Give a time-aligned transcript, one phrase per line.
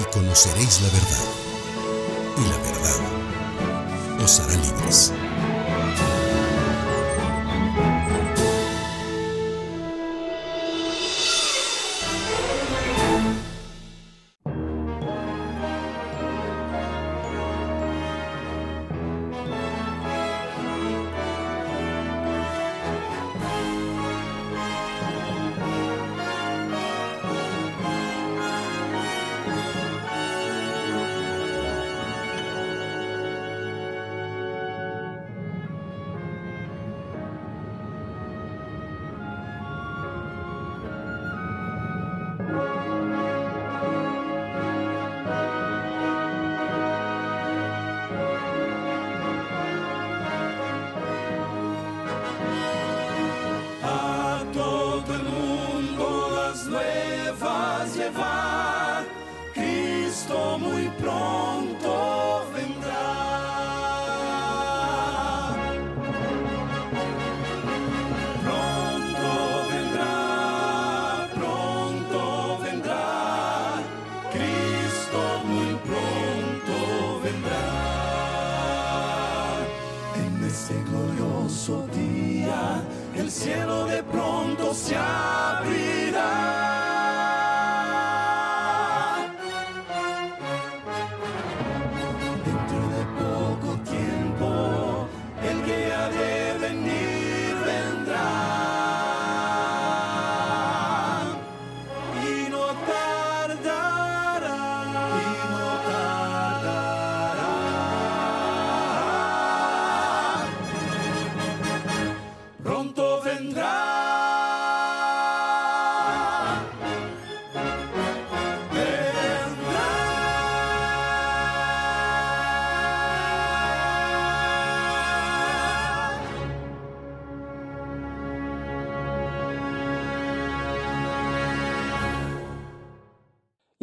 [0.00, 1.24] y conoceréis la verdad,
[2.36, 5.12] y la verdad os hará libres.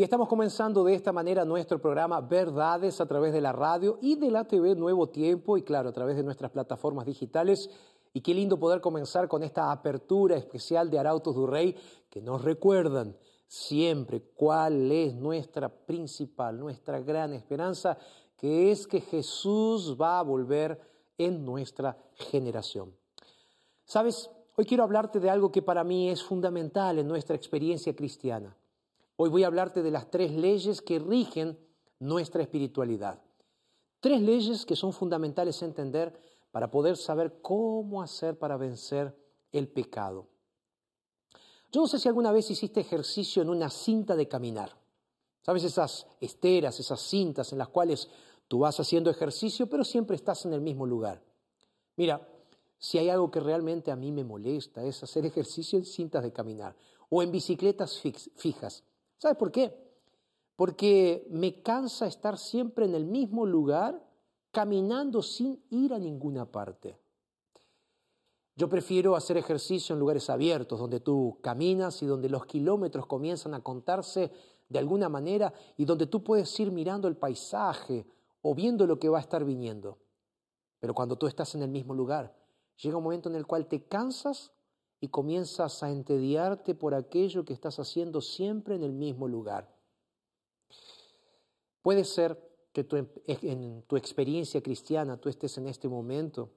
[0.05, 4.29] Estamos comenzando de esta manera nuestro programa Verdades a través de la radio y de
[4.29, 7.71] la TV Nuevo Tiempo y claro, a través de nuestras plataformas digitales.
[8.13, 11.75] Y qué lindo poder comenzar con esta apertura especial de Arautos du Rey
[12.07, 13.17] que nos recuerdan
[13.47, 17.97] siempre cuál es nuestra principal, nuestra gran esperanza,
[18.37, 20.79] que es que Jesús va a volver
[21.17, 22.95] en nuestra generación.
[23.85, 28.55] Sabes, hoy quiero hablarte de algo que para mí es fundamental en nuestra experiencia cristiana.
[29.17, 31.57] Hoy voy a hablarte de las tres leyes que rigen
[31.99, 33.21] nuestra espiritualidad.
[34.01, 36.19] Tres leyes que son fundamentales entender
[36.51, 39.17] para poder saber cómo hacer para vencer
[39.53, 40.27] el pecado.
[41.71, 44.77] Yo no sé si alguna vez hiciste ejercicio en una cinta de caminar.
[45.41, 48.09] ¿Sabes esas esteras, esas cintas en las cuales
[48.47, 51.23] tú vas haciendo ejercicio, pero siempre estás en el mismo lugar?
[51.95, 52.27] Mira,
[52.77, 56.33] si hay algo que realmente a mí me molesta es hacer ejercicio en cintas de
[56.33, 56.75] caminar
[57.09, 58.01] o en bicicletas
[58.35, 58.83] fijas.
[59.17, 59.73] ¿Sabes por qué?
[60.55, 64.01] Porque me cansa estar siempre en el mismo lugar
[64.51, 66.97] caminando sin ir a ninguna parte.
[68.55, 73.53] Yo prefiero hacer ejercicio en lugares abiertos, donde tú caminas y donde los kilómetros comienzan
[73.53, 74.31] a contarse
[74.69, 78.07] de alguna manera y donde tú puedes ir mirando el paisaje
[78.41, 79.99] o viendo lo que va a estar viniendo.
[80.79, 82.33] Pero cuando tú estás en el mismo lugar,
[82.77, 84.53] llega un momento en el cual te cansas
[85.05, 89.71] y comienzas a entediarte por aquello que estás haciendo siempre en el mismo lugar.
[91.83, 92.41] Puede ser
[92.73, 96.49] que tú, en, en tu experiencia cristiana tú estés en este momento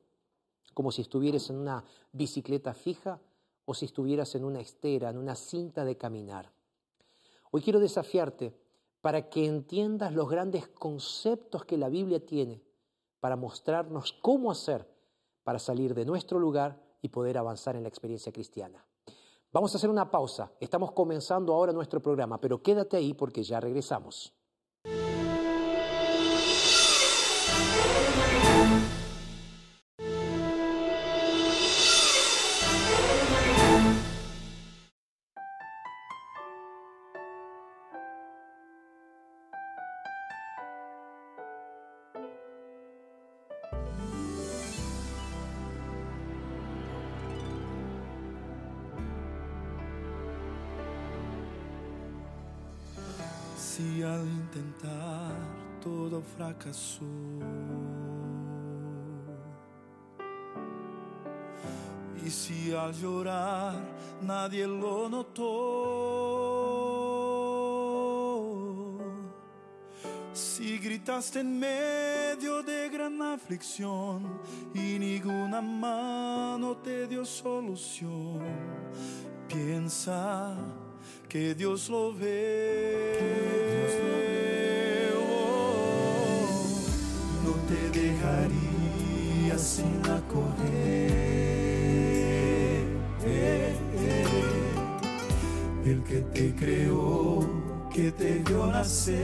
[0.72, 3.20] como si estuvieras en una bicicleta fija
[3.66, 6.50] o si estuvieras en una estera, en una cinta de caminar.
[7.50, 8.58] Hoy quiero desafiarte
[9.02, 12.62] para que entiendas los grandes conceptos que la Biblia tiene
[13.20, 14.88] para mostrarnos cómo hacer
[15.44, 18.84] para salir de nuestro lugar y poder avanzar en la experiencia cristiana.
[19.52, 20.52] Vamos a hacer una pausa.
[20.60, 24.34] Estamos comenzando ahora nuestro programa, pero quédate ahí porque ya regresamos.
[62.24, 63.74] Y si al llorar
[64.22, 65.44] nadie lo notó,
[70.32, 74.40] Si gritaste en medio de gran aflicción
[74.74, 78.42] y ninguna mano te dio solución,
[79.48, 80.54] piensa
[81.28, 83.48] que Dios lo ve.
[87.68, 91.18] Te dejaría sin correr.
[95.84, 97.40] El que te creó,
[97.92, 99.18] que te vio nacer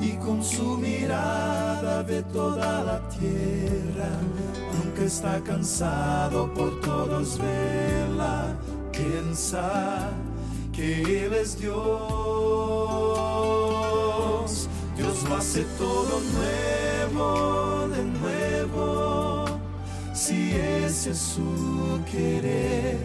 [0.00, 4.10] y con su mirada ve toda la tierra,
[4.76, 8.56] aunque está cansado por todos verla,
[8.90, 10.10] piensa
[10.72, 12.91] que Él es Dios.
[15.22, 19.44] Dios lo hace todo nuevo, de nuevo,
[20.12, 22.98] si ese es su querer.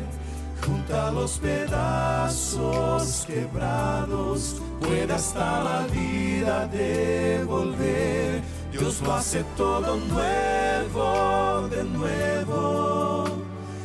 [0.66, 8.42] Junta los pedazos quebrados, puede hasta la vida devolver.
[8.72, 13.26] Dios lo hace todo nuevo, de nuevo,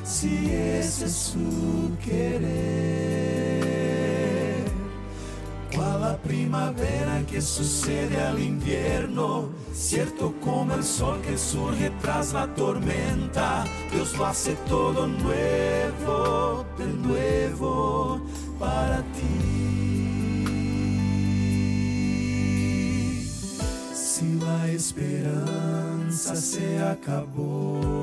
[0.05, 3.31] si ese es su querer.
[6.12, 13.64] La primavera que sucede al invierno, cierto como el sol que surge tras la tormenta,
[13.91, 18.20] Dios lo hace todo nuevo, de nuevo
[18.59, 19.38] para ti.
[23.94, 28.02] Si la esperanza se acabó,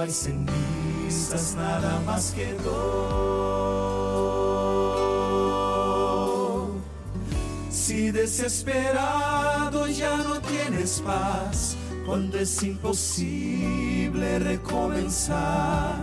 [0.00, 3.88] hay cenizas, nada más quedó.
[7.70, 15.96] Si desesperado ya no tienes paz, cuando es imposible recomenzar,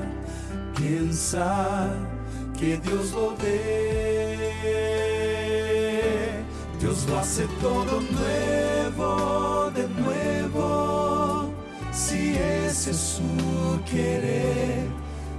[0.75, 1.89] piensa
[2.59, 4.51] que Dios lo ve.
[6.79, 9.54] Dios lo hace todo nuevo,
[12.15, 14.87] si ese es su querer.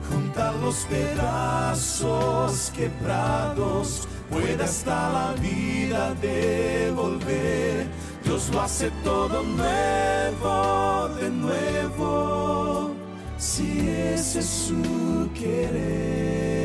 [0.08, 7.86] Junta los pedazos quebrados, puede hasta la vida devolver.
[8.24, 12.90] Dios lo hace todo nuevo, de nuevo,
[13.38, 16.55] si ese es su querer.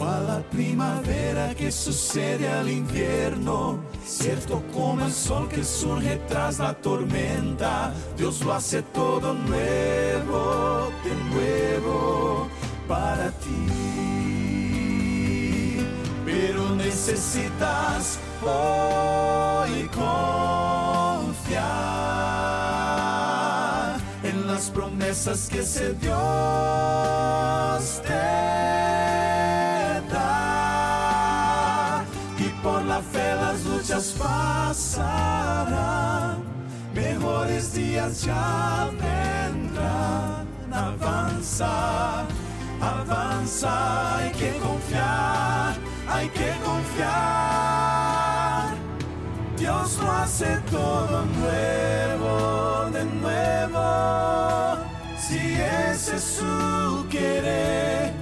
[0.00, 6.72] Cual la primavera que sucede al invierno, cierto como el sol que surge tras la
[6.72, 12.48] tormenta, Dios lo hace todo nuevo, de nuevo,
[12.88, 13.66] para ti.
[16.24, 21.60] Pero necesitas hoy confiar
[24.22, 27.59] en las promesas que ese Dios
[35.00, 36.42] pasarán,
[36.94, 40.48] mejores días ya vendrán.
[40.72, 42.24] Avanza,
[42.80, 45.74] avanza, hay que confiar,
[46.08, 47.90] hay que confiar.
[49.56, 54.78] Dios lo hace todo nuevo, de nuevo.
[55.18, 55.38] Si
[55.90, 58.12] ese es su querer,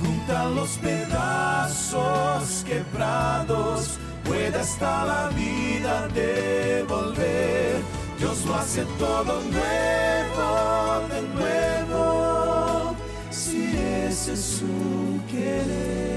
[0.00, 7.82] junta los pedazos quebrados, puede hasta la vida devolver.
[8.18, 12.96] Dios lo hace todo nuevo, de nuevo.
[13.30, 13.76] Si
[14.08, 16.14] ese es su querer.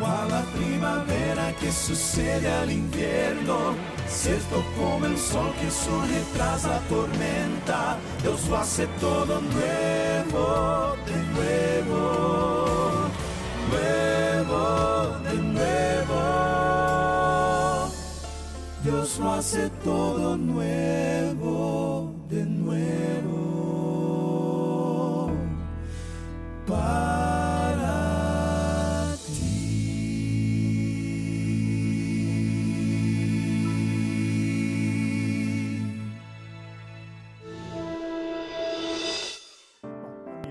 [0.00, 3.74] Cual la primavera que sucede al invierno,
[4.08, 11.16] cierto como el sol que surge tras la tormenta, Dios lo hace todo nuevo, de
[11.34, 13.08] nuevo,
[13.70, 14.17] nuevo,
[19.08, 23.30] Dios lo hace todo nuevo, de nuevo.
[26.66, 27.86] Para
[29.24, 30.12] ti.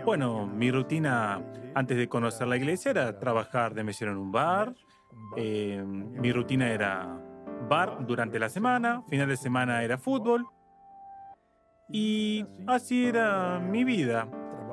[0.04, 1.40] Bueno, mi rutina
[1.76, 4.74] antes de conocer la iglesia era trabajar de mesero en un bar.
[5.36, 7.27] Eh, mi rutina era
[7.68, 10.46] bar durante la semana, final de semana era fútbol.
[11.90, 14.28] Y así era mi vida.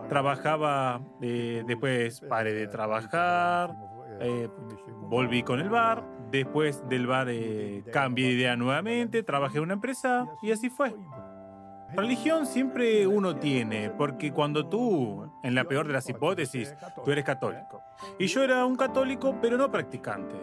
[0.09, 3.75] Trabajaba, eh, después paré de trabajar,
[4.21, 4.49] eh,
[5.09, 9.75] volví con el bar, después del bar eh, cambié de idea nuevamente, trabajé en una
[9.75, 10.95] empresa y así fue.
[11.95, 16.75] Religión siempre uno tiene, porque cuando tú, en la peor de las hipótesis,
[17.05, 17.83] tú eres católico.
[18.19, 20.35] Y yo era un católico, pero no practicante.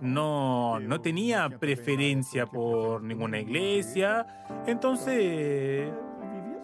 [0.00, 4.26] No, no tenía preferencia por ninguna iglesia,
[4.66, 5.90] entonces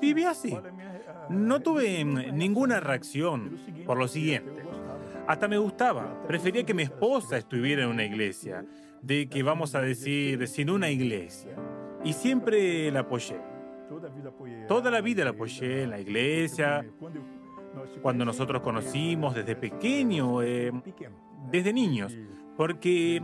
[0.00, 0.56] vivía así.
[1.28, 4.62] No tuve ninguna reacción por lo siguiente.
[5.26, 8.64] Hasta me gustaba, prefería que mi esposa estuviera en una iglesia,
[9.02, 11.56] de que vamos a decir, sin una iglesia.
[12.04, 13.40] Y siempre la apoyé.
[14.68, 16.86] Toda la vida la apoyé en la iglesia,
[18.02, 20.72] cuando nosotros conocimos desde pequeño, eh,
[21.50, 22.16] desde niños,
[22.56, 23.22] porque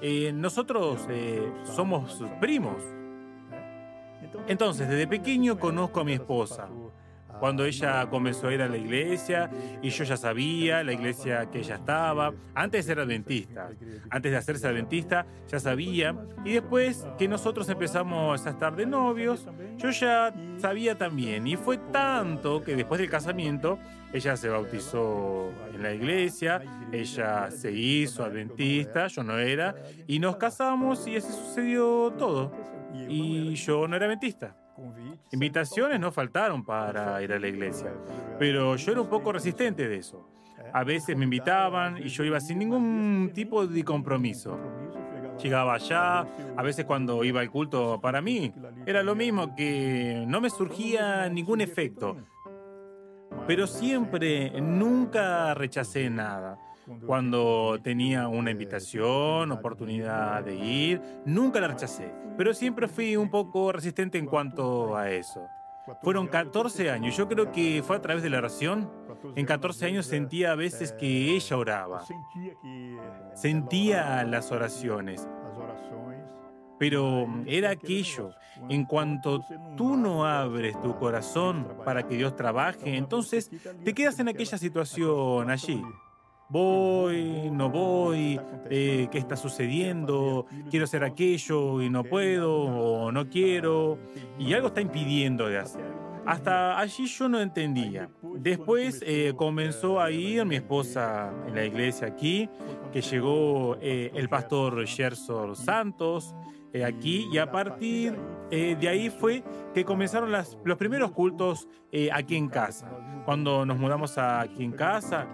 [0.00, 2.82] eh, nosotros eh, somos primos.
[4.46, 6.68] Entonces, desde pequeño conozco a mi esposa
[7.42, 9.50] cuando ella comenzó a ir a la iglesia
[9.82, 12.32] y yo ya sabía la iglesia que ella estaba.
[12.54, 13.68] Antes era adventista.
[14.10, 16.14] Antes de hacerse adventista ya sabía.
[16.44, 21.44] Y después que nosotros empezamos a estar de novios, yo ya sabía también.
[21.48, 23.76] Y fue tanto que después del casamiento
[24.12, 29.74] ella se bautizó en la iglesia, ella se hizo adventista, yo no era,
[30.06, 32.52] y nos casamos y así sucedió todo.
[33.08, 34.61] Y yo no era adventista.
[35.32, 37.92] Invitaciones no faltaron para ir a la iglesia,
[38.38, 40.28] pero yo era un poco resistente de eso.
[40.72, 44.58] A veces me invitaban y yo iba sin ningún tipo de compromiso.
[45.42, 46.20] Llegaba allá,
[46.56, 48.52] a veces cuando iba al culto para mí,
[48.86, 52.16] era lo mismo que no me surgía ningún efecto.
[53.46, 56.58] Pero siempre, nunca rechacé nada.
[57.06, 63.72] Cuando tenía una invitación, oportunidad de ir, nunca la rechacé, pero siempre fui un poco
[63.72, 65.46] resistente en cuanto a eso.
[66.02, 68.90] Fueron 14 años, yo creo que fue a través de la oración.
[69.34, 72.04] En 14 años sentía a veces que ella oraba,
[73.34, 75.28] sentía las oraciones,
[76.78, 78.30] pero era aquello,
[78.68, 79.44] en cuanto
[79.76, 83.50] tú no abres tu corazón para que Dios trabaje, entonces
[83.84, 85.82] te quedas en aquella situación allí
[86.52, 93.28] voy, no voy, eh, qué está sucediendo, quiero hacer aquello y no puedo o no
[93.30, 93.98] quiero,
[94.38, 95.90] y algo está impidiendo de hacer.
[96.26, 98.08] Hasta allí yo no entendía.
[98.36, 102.50] Después eh, comenzó a ir mi esposa en la iglesia aquí,
[102.92, 106.34] que llegó eh, el pastor Gerson Santos
[106.86, 108.16] aquí, y a partir
[108.50, 109.42] de ahí fue
[109.74, 111.68] que comenzaron las, los primeros cultos
[112.12, 112.88] aquí en casa.
[113.26, 115.26] Cuando nos mudamos aquí en casa,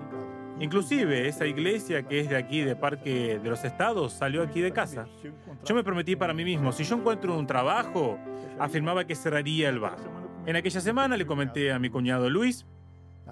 [0.61, 4.73] Inclusive esa iglesia que es de aquí, de Parque de los Estados, salió aquí de
[4.73, 5.07] casa.
[5.65, 8.19] Yo me prometí para mí mismo, si yo encuentro un trabajo,
[8.59, 9.99] afirmaba que cerraría el bar.
[10.47, 12.67] En aquella semana le comenté a mi cuñado Luis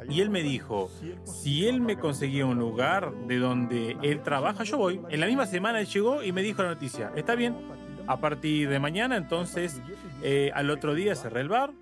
[0.09, 0.91] y él me dijo,
[1.25, 5.01] si él me conseguía un lugar de donde él trabaja, yo voy.
[5.09, 7.57] En la misma semana él llegó y me dijo la noticia, está bien,
[8.07, 9.81] a partir de mañana entonces
[10.23, 11.73] eh, al otro día cerré el bar,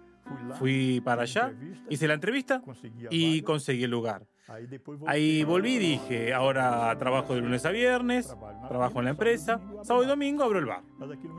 [0.58, 1.52] fui para allá,
[1.90, 2.62] hice la entrevista
[3.10, 4.26] y conseguí el lugar.
[5.06, 8.34] Ahí volví y dije, ahora trabajo de lunes a viernes,
[8.68, 10.82] trabajo en la empresa, sábado y domingo abro el bar.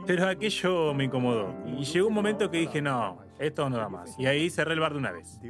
[0.06, 1.54] Pero aquello me incomodó.
[1.66, 4.18] Y llegó un momento que dije, no, esto no da más.
[4.18, 5.40] Y ahí cerré el bar de una vez.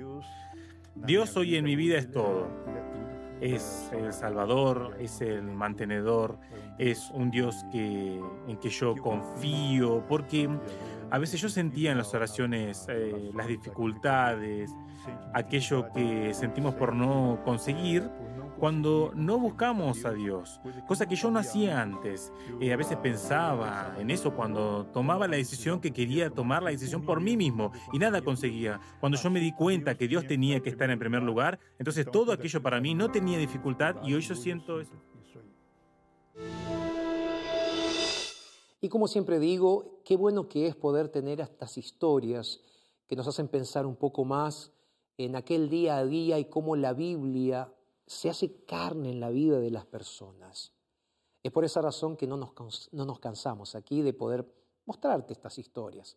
[0.94, 2.48] Dios hoy en mi vida es todo.
[3.40, 6.38] Es el Salvador, es el mantenedor,
[6.78, 10.48] es un Dios que, en que yo confío, porque
[11.10, 14.70] a veces yo sentía en las oraciones eh, las dificultades,
[15.34, 18.10] aquello que sentimos por no conseguir
[18.58, 22.32] cuando no buscamos a Dios, cosa que yo no hacía antes.
[22.60, 27.04] Eh, a veces pensaba en eso cuando tomaba la decisión que quería tomar la decisión
[27.04, 28.80] por mí mismo y nada conseguía.
[29.00, 32.32] Cuando yo me di cuenta que Dios tenía que estar en primer lugar, entonces todo
[32.32, 34.94] aquello para mí no tenía dificultad y hoy yo siento eso.
[38.80, 42.60] Y como siempre digo, qué bueno que es poder tener estas historias
[43.08, 44.72] que nos hacen pensar un poco más
[45.18, 47.72] en aquel día a día y cómo la Biblia
[48.06, 50.72] se hace carne en la vida de las personas.
[51.42, 54.46] Es por esa razón que no nos, no nos cansamos aquí de poder
[54.84, 56.16] mostrarte estas historias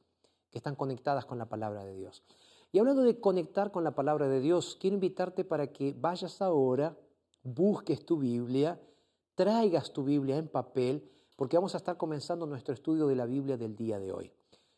[0.52, 2.24] que están conectadas con la palabra de Dios.
[2.72, 6.98] Y hablando de conectar con la palabra de Dios, quiero invitarte para que vayas ahora,
[7.44, 8.80] busques tu Biblia,
[9.36, 13.58] traigas tu Biblia en papel porque vamos a estar comenzando nuestro estudio de la Biblia
[13.58, 14.32] del día de hoy.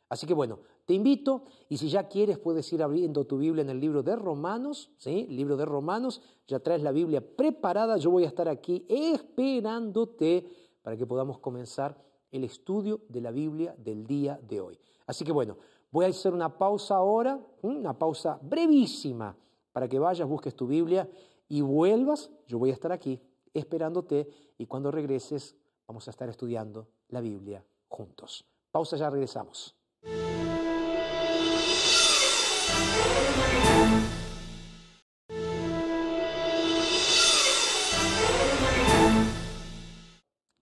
[0.10, 0.60] Así que bueno,
[0.92, 4.14] te invito y si ya quieres puedes ir abriendo tu Biblia en el libro de
[4.14, 5.26] Romanos, ¿sí?
[5.30, 10.46] libro de Romanos, ya traes la Biblia preparada, yo voy a estar aquí esperándote
[10.82, 11.98] para que podamos comenzar
[12.30, 14.78] el estudio de la Biblia del día de hoy.
[15.08, 15.56] Así que bueno,
[15.92, 19.34] voy a hacer una pausa ahora, una pausa brevísima
[19.72, 21.10] para que vayas, busques tu Biblia
[21.48, 23.18] y vuelvas, yo voy a estar aquí
[23.54, 25.56] esperándote y cuando regreses
[25.88, 28.44] vamos a estar estudiando la Biblia juntos.
[28.72, 29.74] Pausa, ya regresamos.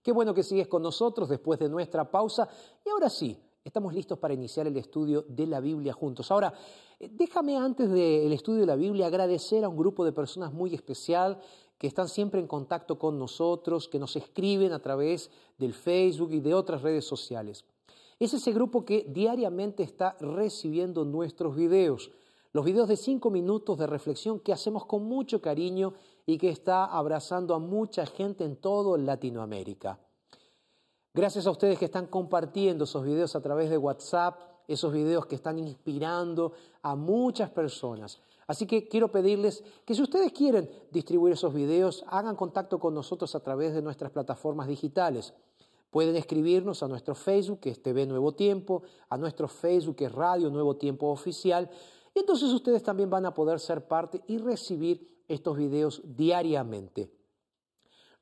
[0.02, 2.48] Qué bueno que sigues con nosotros después de nuestra pausa.
[2.84, 6.30] Y ahora sí, estamos listos para iniciar el estudio de la Biblia juntos.
[6.30, 6.54] Ahora,
[6.98, 10.74] eh, déjame antes del estudio de la Biblia agradecer a un grupo de personas muy
[10.74, 11.38] especial
[11.76, 16.40] que están siempre en contacto con nosotros, que nos escriben a través del Facebook y
[16.40, 17.64] de otras redes sociales.
[18.18, 22.10] Es ese grupo que diariamente está recibiendo nuestros videos,
[22.52, 25.94] los videos de cinco minutos de reflexión que hacemos con mucho cariño
[26.26, 29.98] y que está abrazando a mucha gente en todo Latinoamérica.
[31.12, 35.34] Gracias a ustedes que están compartiendo esos videos a través de WhatsApp, esos videos que
[35.34, 38.20] están inspirando a muchas personas.
[38.46, 43.34] Así que quiero pedirles que si ustedes quieren distribuir esos videos, hagan contacto con nosotros
[43.34, 45.34] a través de nuestras plataformas digitales.
[45.90, 50.12] Pueden escribirnos a nuestro Facebook, que es TV Nuevo Tiempo, a nuestro Facebook, que es
[50.12, 51.68] Radio Nuevo Tiempo Oficial,
[52.14, 57.10] y entonces ustedes también van a poder ser parte y recibir estos videos diariamente.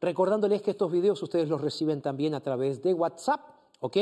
[0.00, 3.40] Recordándoles que estos videos ustedes los reciben también a través de WhatsApp,
[3.80, 3.96] ¿ok?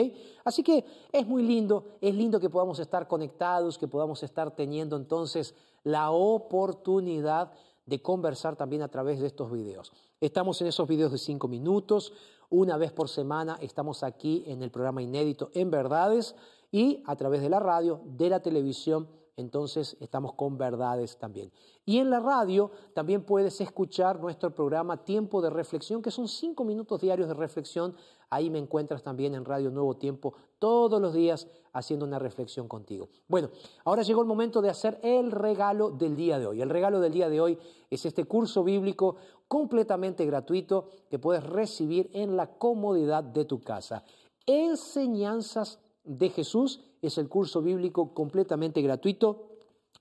[0.44, 4.96] Así que es muy lindo, es lindo que podamos estar conectados, que podamos estar teniendo
[4.96, 7.52] entonces la oportunidad
[7.86, 9.92] de conversar también a través de estos videos.
[10.20, 12.12] Estamos en esos videos de cinco minutos,
[12.50, 16.34] una vez por semana estamos aquí en el programa inédito En Verdades
[16.70, 21.52] y a través de la radio, de la televisión entonces estamos con verdades también.
[21.84, 26.64] Y en la radio también puedes escuchar nuestro programa Tiempo de Reflexión, que son cinco
[26.64, 27.94] minutos diarios de reflexión.
[28.30, 33.10] Ahí me encuentras también en Radio Nuevo Tiempo todos los días haciendo una reflexión contigo.
[33.28, 33.50] Bueno,
[33.84, 36.62] ahora llegó el momento de hacer el regalo del día de hoy.
[36.62, 37.58] El regalo del día de hoy
[37.90, 39.16] es este curso bíblico
[39.46, 44.02] completamente gratuito que puedes recibir en la comodidad de tu casa.
[44.46, 49.48] Enseñanzas de Jesús es el curso bíblico completamente gratuito.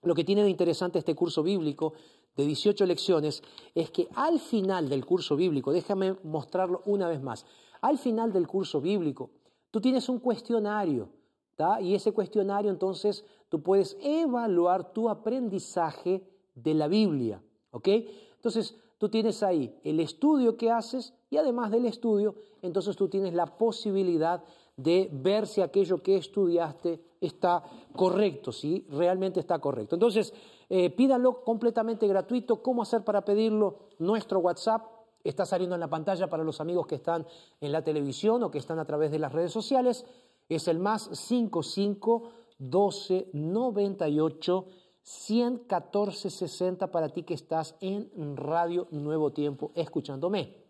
[0.03, 1.93] Lo que tiene de interesante este curso bíblico
[2.35, 3.41] de 18 lecciones
[3.73, 7.45] es que al final del curso bíblico, déjame mostrarlo una vez más,
[7.81, 9.31] al final del curso bíblico
[9.71, 11.09] tú tienes un cuestionario,
[11.81, 17.41] y ese cuestionario entonces tú puedes evaluar tu aprendizaje de la Biblia,
[17.71, 17.87] ¿ok?
[18.35, 23.33] Entonces tú tienes ahí el estudio que haces y además del estudio, entonces tú tienes
[23.33, 24.43] la posibilidad
[24.77, 27.63] de ver si aquello que estudiaste está
[27.95, 29.95] correcto, si realmente está correcto.
[29.95, 30.33] Entonces,
[30.69, 32.61] eh, pídalo completamente gratuito.
[32.61, 33.77] ¿Cómo hacer para pedirlo?
[33.99, 34.83] Nuestro WhatsApp
[35.23, 37.25] está saliendo en la pantalla para los amigos que están
[37.61, 40.05] en la televisión o que están a través de las redes sociales.
[40.49, 44.65] Es el más 55 12 98
[45.01, 50.64] 114 60 para ti que estás en Radio Nuevo Tiempo escuchándome.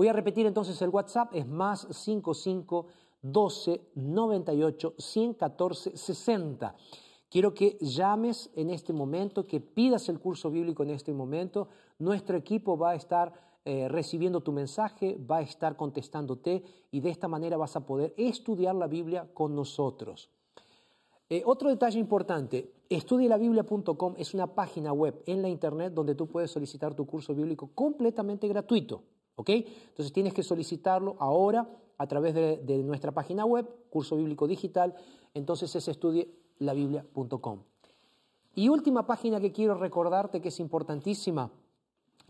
[0.00, 2.86] Voy a repetir entonces el WhatsApp, es más 55
[3.20, 6.74] 12 98 114 60.
[7.28, 11.68] Quiero que llames en este momento, que pidas el curso bíblico en este momento.
[11.98, 13.34] Nuestro equipo va a estar
[13.66, 18.14] eh, recibiendo tu mensaje, va a estar contestándote y de esta manera vas a poder
[18.16, 20.30] estudiar la Biblia con nosotros.
[21.28, 26.50] Eh, otro detalle importante, estudielabiblia.com es una página web en la internet donde tú puedes
[26.50, 29.02] solicitar tu curso bíblico completamente gratuito.
[29.48, 34.94] Entonces tienes que solicitarlo ahora a través de, nuestra página web, curso bíblico digital,
[35.34, 37.62] entonces es estudielabiblia.com.
[38.54, 41.50] Y última página que quiero recordarte que es importantísima.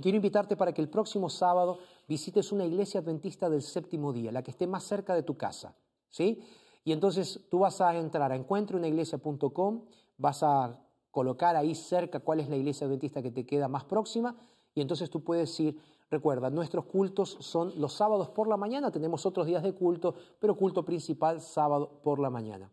[0.00, 4.42] Quiero invitarte para que el próximo sábado visites una iglesia adventista del séptimo día, la
[4.42, 5.74] que esté más cerca de tu casa.
[6.08, 6.42] ¿sí?
[6.84, 9.82] Y entonces tú vas a entrar a encuentrounaiglesias.com,
[10.18, 14.36] vas a colocar ahí cerca cuál es la iglesia adventista que te queda más próxima
[14.74, 15.78] y entonces tú puedes ir
[16.10, 20.56] Recuerda, nuestros cultos son los sábados por la mañana, tenemos otros días de culto, pero
[20.56, 22.70] culto principal sábado por la mañana.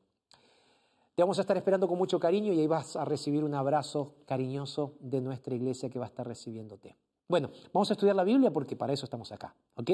[1.14, 4.16] Te vamos a estar esperando con mucho cariño y ahí vas a recibir un abrazo
[4.26, 6.96] cariñoso de nuestra iglesia que va a estar recibiéndote.
[7.28, 9.90] Bueno, vamos a estudiar la Biblia porque para eso estamos acá, ¿ok?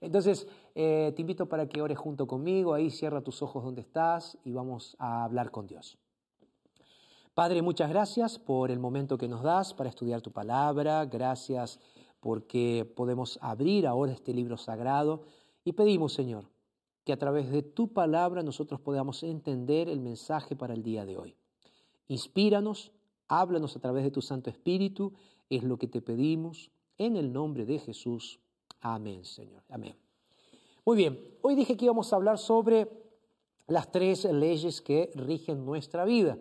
[0.00, 4.38] Entonces, eh, te invito para que ores junto conmigo, ahí cierra tus ojos donde estás
[4.44, 5.98] y vamos a hablar con Dios.
[7.34, 11.80] Padre, muchas gracias por el momento que nos das para estudiar tu palabra, gracias
[12.20, 15.22] porque podemos abrir ahora este libro sagrado
[15.64, 16.44] y pedimos, Señor,
[17.04, 21.16] que a través de tu palabra nosotros podamos entender el mensaje para el día de
[21.16, 21.36] hoy.
[22.08, 22.92] Inspíranos,
[23.28, 25.12] háblanos a través de tu Santo Espíritu,
[25.48, 28.40] es lo que te pedimos, en el nombre de Jesús.
[28.80, 29.62] Amén, Señor.
[29.68, 29.94] Amén.
[30.84, 32.88] Muy bien, hoy dije que íbamos a hablar sobre
[33.66, 36.38] las tres leyes que rigen nuestra vida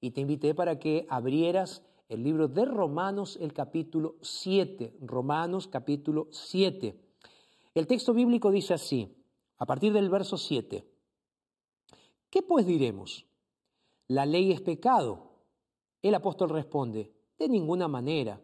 [0.00, 4.96] y te invité para que abrieras el libro de Romanos, el capítulo 7.
[5.00, 6.98] Romanos, capítulo 7.
[7.74, 9.14] El texto bíblico dice así,
[9.58, 10.88] a partir del verso 7.
[12.30, 13.26] ¿Qué pues diremos?
[14.06, 15.32] ¿La ley es pecado?
[16.00, 18.40] El apóstol responde, de ninguna manera.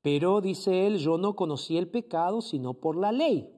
[0.00, 3.48] Pero, dice él, yo no conocí el pecado sino por la ley.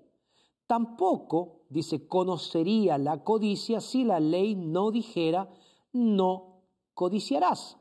[0.67, 5.49] Tampoco, dice, conocería la codicia si la ley no dijera,
[5.93, 6.61] no
[6.93, 7.79] codiciarás.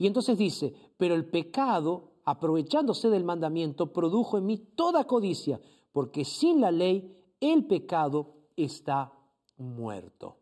[0.00, 5.60] Y entonces dice, pero el pecado, aprovechándose del mandamiento, produjo en mí toda codicia,
[5.92, 9.12] porque sin la ley el pecado está
[9.58, 10.36] muerto.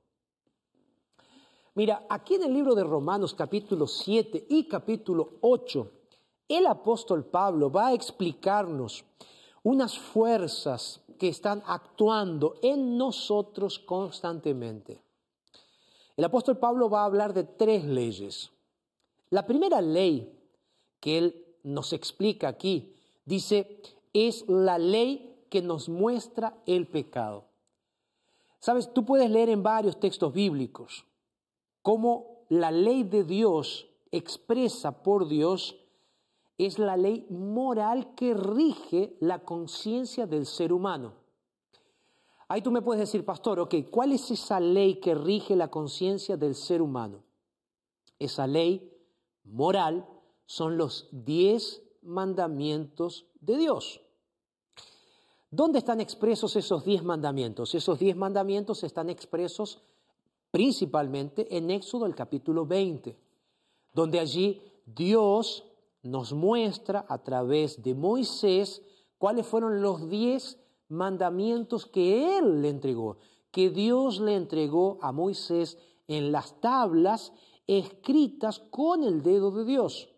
[1.74, 5.90] Mira, aquí en el libro de Romanos capítulo 7 y capítulo 8,
[6.46, 9.04] el apóstol Pablo va a explicarnos
[9.64, 15.02] unas fuerzas que están actuando en nosotros constantemente.
[16.16, 18.52] El apóstol Pablo va a hablar de tres leyes.
[19.30, 20.32] La primera ley
[21.00, 27.44] que él nos explica aquí, dice, es la ley que nos muestra el pecado.
[28.60, 31.04] Sabes, tú puedes leer en varios textos bíblicos
[31.82, 35.76] cómo la ley de Dios expresa por Dios
[36.56, 41.12] es la ley moral que rige la conciencia del ser humano.
[42.48, 46.36] Ahí tú me puedes decir, pastor, ok, ¿cuál es esa ley que rige la conciencia
[46.36, 47.22] del ser humano?
[48.18, 48.97] Esa ley
[49.48, 50.06] moral
[50.46, 54.00] son los diez mandamientos de Dios.
[55.50, 57.74] ¿Dónde están expresos esos diez mandamientos?
[57.74, 59.80] Esos diez mandamientos están expresos
[60.50, 63.16] principalmente en Éxodo el capítulo 20,
[63.94, 65.64] donde allí Dios
[66.02, 68.82] nos muestra a través de Moisés
[69.18, 70.58] cuáles fueron los diez
[70.88, 73.18] mandamientos que él le entregó,
[73.50, 77.32] que Dios le entregó a Moisés en las tablas
[77.68, 80.08] escritas con el dedo de Dios.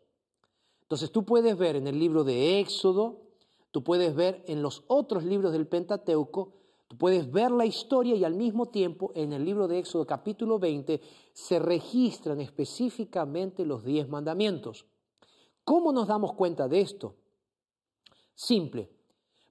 [0.82, 3.20] Entonces tú puedes ver en el libro de Éxodo,
[3.70, 6.54] tú puedes ver en los otros libros del Pentateuco,
[6.88, 10.58] tú puedes ver la historia y al mismo tiempo en el libro de Éxodo capítulo
[10.58, 11.00] 20
[11.32, 14.86] se registran específicamente los diez mandamientos.
[15.64, 17.16] ¿Cómo nos damos cuenta de esto?
[18.34, 18.90] Simple,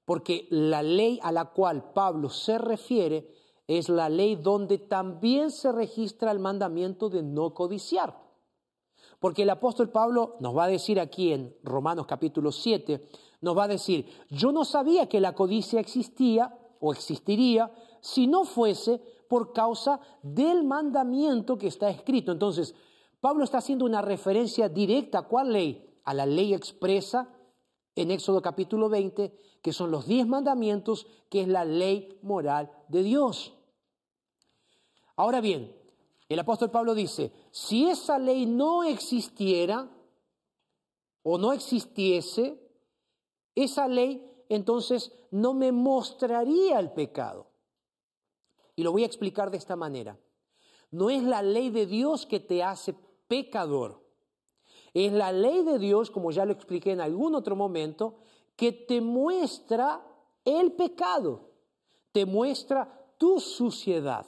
[0.05, 3.38] porque la ley a la cual Pablo se refiere
[3.69, 8.19] es la ley donde también se registra el mandamiento de no codiciar.
[9.19, 13.07] Porque el apóstol Pablo nos va a decir aquí en Romanos capítulo 7,
[13.41, 18.43] nos va a decir, yo no sabía que la codicia existía o existiría si no
[18.43, 22.31] fuese por causa del mandamiento que está escrito.
[22.31, 22.73] Entonces,
[23.21, 26.01] Pablo está haciendo una referencia directa a cuál ley?
[26.05, 27.29] A la ley expresa
[27.93, 33.03] en Éxodo capítulo 20, que son los diez mandamientos, que es la ley moral de
[33.03, 33.53] Dios.
[35.19, 35.75] Ahora bien,
[36.29, 39.89] el apóstol Pablo dice, si esa ley no existiera
[41.23, 42.57] o no existiese,
[43.53, 47.47] esa ley entonces no me mostraría el pecado.
[48.77, 50.17] Y lo voy a explicar de esta manera.
[50.89, 52.95] No es la ley de Dios que te hace
[53.27, 54.01] pecador.
[54.93, 58.19] Es la ley de Dios, como ya lo expliqué en algún otro momento,
[58.55, 60.01] que te muestra
[60.45, 61.49] el pecado,
[62.13, 64.25] te muestra tu suciedad.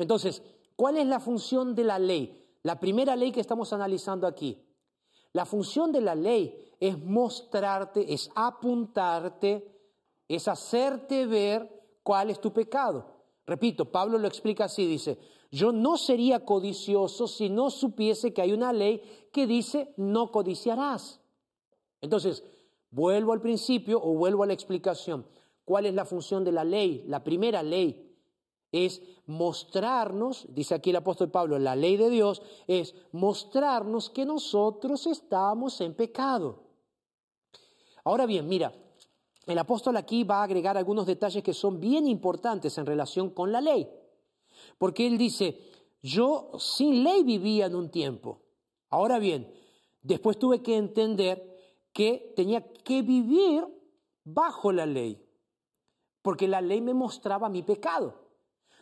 [0.00, 0.42] Entonces,
[0.76, 2.42] ¿cuál es la función de la ley?
[2.62, 4.58] La primera ley que estamos analizando aquí.
[5.32, 9.70] La función de la ley es mostrarte, es apuntarte,
[10.26, 13.06] es hacerte ver cuál es tu pecado.
[13.46, 15.18] Repito, Pablo lo explica así, dice,
[15.50, 21.20] yo no sería codicioso si no supiese que hay una ley que dice no codiciarás.
[22.00, 22.42] Entonces,
[22.90, 25.26] vuelvo al principio o vuelvo a la explicación.
[25.64, 27.04] ¿Cuál es la función de la ley?
[27.06, 28.09] La primera ley
[28.72, 35.06] es mostrarnos, dice aquí el apóstol Pablo, la ley de Dios es mostrarnos que nosotros
[35.06, 36.62] estamos en pecado.
[38.04, 38.72] Ahora bien, mira,
[39.46, 43.52] el apóstol aquí va a agregar algunos detalles que son bien importantes en relación con
[43.52, 43.88] la ley,
[44.78, 45.58] porque él dice,
[46.02, 48.42] yo sin ley vivía en un tiempo.
[48.88, 49.52] Ahora bien,
[50.02, 51.50] después tuve que entender
[51.92, 53.66] que tenía que vivir
[54.24, 55.26] bajo la ley,
[56.22, 58.29] porque la ley me mostraba mi pecado.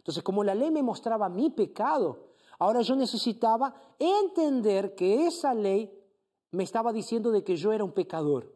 [0.08, 5.92] Entonces, como la ley me mostraba mi pecado, ahora yo necesitaba entender que esa ley
[6.50, 8.50] me estaba diciendo de que yo era un pecador.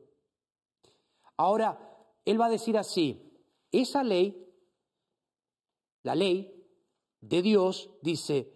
[1.37, 1.79] Ahora,
[2.25, 3.39] él va a decir así,
[3.71, 4.51] esa ley,
[6.05, 6.67] la ley
[7.21, 8.51] de Dios, dice,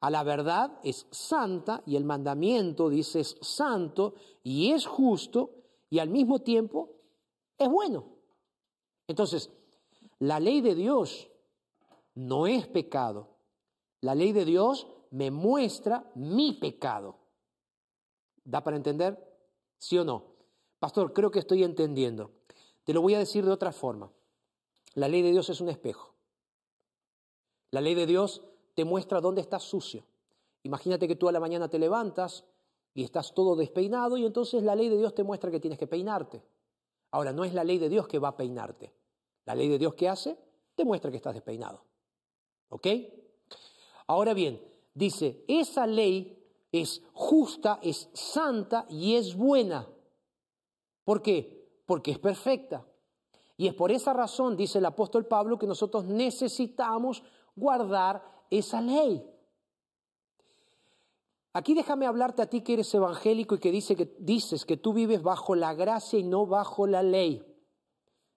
[0.00, 5.50] a la verdad es santa y el mandamiento dice es santo y es justo
[5.90, 6.94] y al mismo tiempo
[7.58, 8.06] es bueno.
[9.06, 9.50] Entonces,
[10.18, 11.30] la ley de Dios
[12.16, 13.28] no es pecado.
[14.00, 17.16] La ley de Dios me muestra mi pecado.
[18.42, 19.16] ¿Da para entender?
[19.78, 20.24] ¿Sí o no?
[20.80, 22.32] Pastor, creo que estoy entendiendo.
[22.82, 24.10] Te lo voy a decir de otra forma.
[24.94, 26.14] La ley de Dios es un espejo.
[27.70, 28.42] La ley de Dios
[28.74, 30.04] te muestra dónde estás sucio
[30.66, 32.44] Imagínate que tú a la mañana te levantas
[32.92, 35.86] y estás todo despeinado y entonces la ley de Dios te muestra que tienes que
[35.86, 36.42] peinarte.
[37.12, 38.92] Ahora, no es la ley de Dios que va a peinarte.
[39.44, 40.36] La ley de Dios que hace
[40.74, 41.84] te muestra que estás despeinado.
[42.68, 42.86] ¿Ok?
[44.06, 44.62] Ahora bien,
[44.94, 46.36] dice, esa ley
[46.72, 49.88] es justa, es santa y es buena.
[51.04, 51.80] ¿Por qué?
[51.86, 52.84] Porque es perfecta.
[53.56, 57.22] Y es por esa razón, dice el apóstol Pablo, que nosotros necesitamos
[57.54, 59.24] guardar esa ley.
[61.54, 64.92] Aquí déjame hablarte a ti que eres evangélico y que, dice que dices que tú
[64.92, 67.42] vives bajo la gracia y no bajo la ley.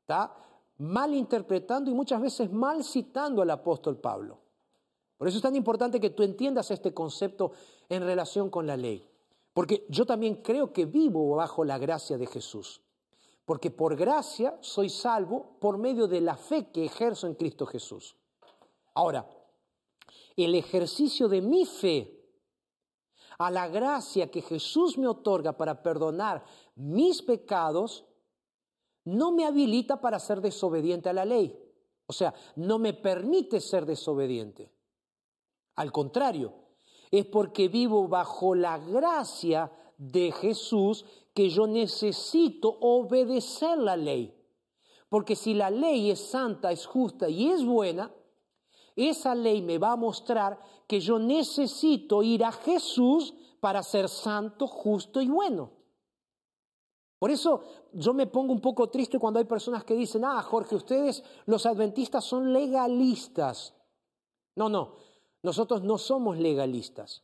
[0.02, 0.34] ¿Está?
[0.80, 4.39] Mal interpretando y muchas veces mal citando al apóstol Pablo.
[5.18, 7.52] Por eso es tan importante que tú entiendas este concepto
[7.89, 9.06] en relación con la ley.
[9.54, 12.82] Porque yo también creo que vivo bajo la gracia de Jesús.
[13.46, 18.15] Porque por gracia soy salvo por medio de la fe que ejerzo en Cristo Jesús.
[18.94, 19.30] Ahora,
[20.38, 22.20] el ejercicio de mi fe
[23.39, 26.44] a la gracia que Jesús me otorga para perdonar
[26.76, 28.06] mis pecados,
[29.10, 31.58] no me habilita para ser desobediente a la ley.
[32.06, 34.72] O sea, no me permite ser desobediente.
[35.76, 36.54] Al contrario,
[37.12, 44.36] es porque vivo bajo la gracia de Jesús que yo necesito obedecer la ley.
[45.10, 48.12] Porque si la ley es santa, es justa y es buena,
[48.95, 54.67] esa ley me va a mostrar que yo necesito ir a Jesús para ser santo,
[54.67, 55.79] justo y bueno.
[57.20, 60.76] Por eso yo me pongo un poco triste cuando hay personas que dicen, ah, Jorge,
[60.76, 63.76] ustedes los adventistas son legalistas.
[64.56, 64.96] No, no,
[65.44, 67.24] nosotros no somos legalistas.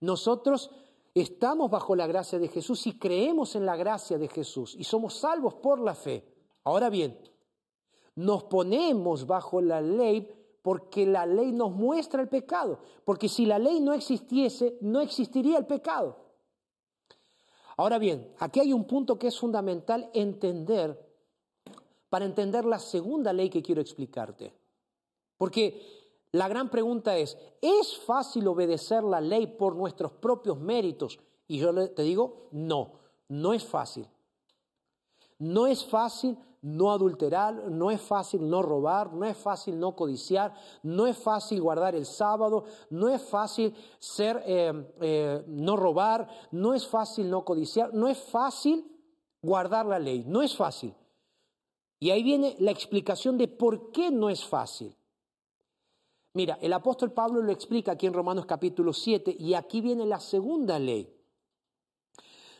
[0.00, 0.70] Nosotros
[1.14, 5.14] estamos bajo la gracia de Jesús y creemos en la gracia de Jesús y somos
[5.14, 6.24] salvos por la fe.
[6.64, 7.18] Ahora bien,
[8.16, 10.28] nos ponemos bajo la ley
[10.60, 15.58] porque la ley nos muestra el pecado, porque si la ley no existiese, no existiría
[15.58, 16.27] el pecado.
[17.78, 21.08] Ahora bien, aquí hay un punto que es fundamental entender
[22.08, 24.52] para entender la segunda ley que quiero explicarte.
[25.36, 25.80] Porque
[26.32, 31.20] la gran pregunta es, ¿es fácil obedecer la ley por nuestros propios méritos?
[31.46, 32.94] Y yo te digo, no,
[33.28, 34.08] no es fácil.
[35.38, 40.54] No es fácil no adulterar, no es fácil no robar, no es fácil no codiciar,
[40.82, 46.74] no es fácil guardar el sábado, no es fácil ser eh, eh, no robar, no
[46.74, 48.84] es fácil no codiciar, no es fácil
[49.42, 50.94] guardar la ley, no es fácil.
[52.00, 54.94] Y ahí viene la explicación de por qué no es fácil.
[56.34, 60.20] Mira, el apóstol Pablo lo explica aquí en Romanos capítulo 7 y aquí viene la
[60.20, 61.12] segunda ley.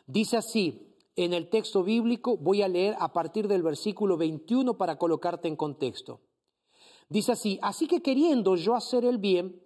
[0.07, 0.88] Dice así,
[1.25, 5.57] en el texto bíblico, voy a leer a partir del versículo 21 para colocarte en
[5.57, 6.21] contexto.
[7.09, 9.61] Dice así, así que queriendo yo hacer el bien,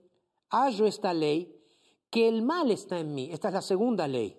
[0.48, 1.54] hallo esta ley,
[2.08, 3.28] que el mal está en mí.
[3.30, 4.38] Esta es la segunda ley.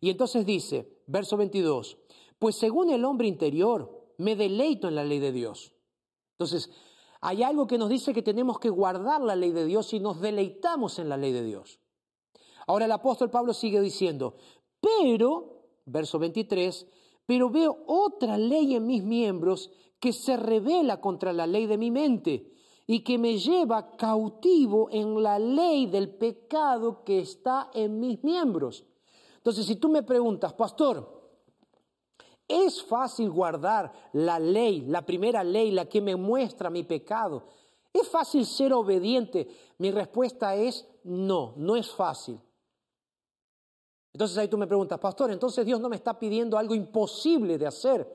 [0.00, 1.98] Y entonces dice, verso 22,
[2.38, 5.74] pues según el hombre interior, me deleito en la ley de Dios.
[6.32, 6.70] Entonces,
[7.20, 10.20] hay algo que nos dice que tenemos que guardar la ley de Dios y nos
[10.20, 11.78] deleitamos en la ley de Dios.
[12.66, 14.36] Ahora el apóstol Pablo sigue diciendo,
[14.80, 15.55] pero
[15.86, 16.86] verso 23,
[17.24, 21.90] pero veo otra ley en mis miembros que se revela contra la ley de mi
[21.90, 22.52] mente
[22.86, 28.84] y que me lleva cautivo en la ley del pecado que está en mis miembros.
[29.38, 31.30] Entonces, si tú me preguntas, pastor,
[32.46, 37.44] ¿es fácil guardar la ley, la primera ley, la que me muestra mi pecado?
[37.92, 39.48] ¿Es fácil ser obediente?
[39.78, 42.38] Mi respuesta es no, no es fácil.
[44.16, 47.66] Entonces ahí tú me preguntas, pastor, entonces Dios no me está pidiendo algo imposible de
[47.66, 48.10] hacer.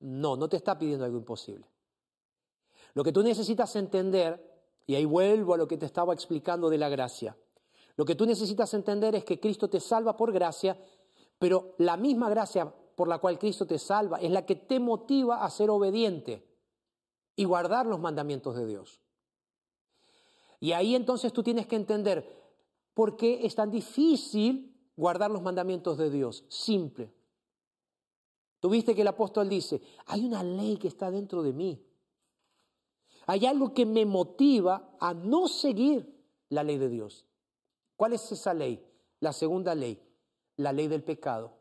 [0.00, 1.66] No, no te está pidiendo algo imposible.
[2.92, 6.76] Lo que tú necesitas entender, y ahí vuelvo a lo que te estaba explicando de
[6.76, 7.38] la gracia,
[7.96, 10.78] lo que tú necesitas entender es que Cristo te salva por gracia,
[11.38, 15.42] pero la misma gracia por la cual Cristo te salva es la que te motiva
[15.42, 16.46] a ser obediente
[17.34, 19.00] y guardar los mandamientos de Dios.
[20.60, 22.30] Y ahí entonces tú tienes que entender
[22.92, 24.69] por qué es tan difícil
[25.00, 26.44] guardar los mandamientos de Dios.
[26.48, 27.10] Simple.
[28.60, 31.82] Tuviste que el apóstol dice, hay una ley que está dentro de mí.
[33.26, 36.06] Hay algo que me motiva a no seguir
[36.50, 37.24] la ley de Dios.
[37.96, 38.86] ¿Cuál es esa ley?
[39.20, 39.98] La segunda ley,
[40.56, 41.54] la ley del pecado.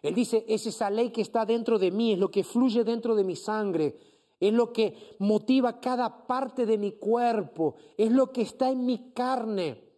[0.00, 3.14] Él dice, es esa ley que está dentro de mí, es lo que fluye dentro
[3.14, 3.98] de mi sangre,
[4.38, 9.12] es lo que motiva cada parte de mi cuerpo, es lo que está en mi
[9.12, 9.89] carne.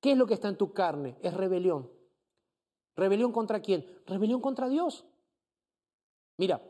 [0.00, 1.16] ¿Qué es lo que está en tu carne?
[1.22, 1.90] Es rebelión.
[2.96, 3.86] ¿Rebelión contra quién?
[4.06, 5.04] Rebelión contra Dios.
[6.36, 6.62] Mira,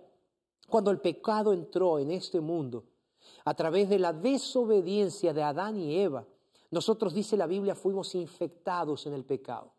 [0.69, 2.85] cuando el pecado entró en este mundo,
[3.45, 6.27] a través de la desobediencia de Adán y Eva,
[6.71, 9.73] nosotros, dice la Biblia, fuimos infectados en el pecado.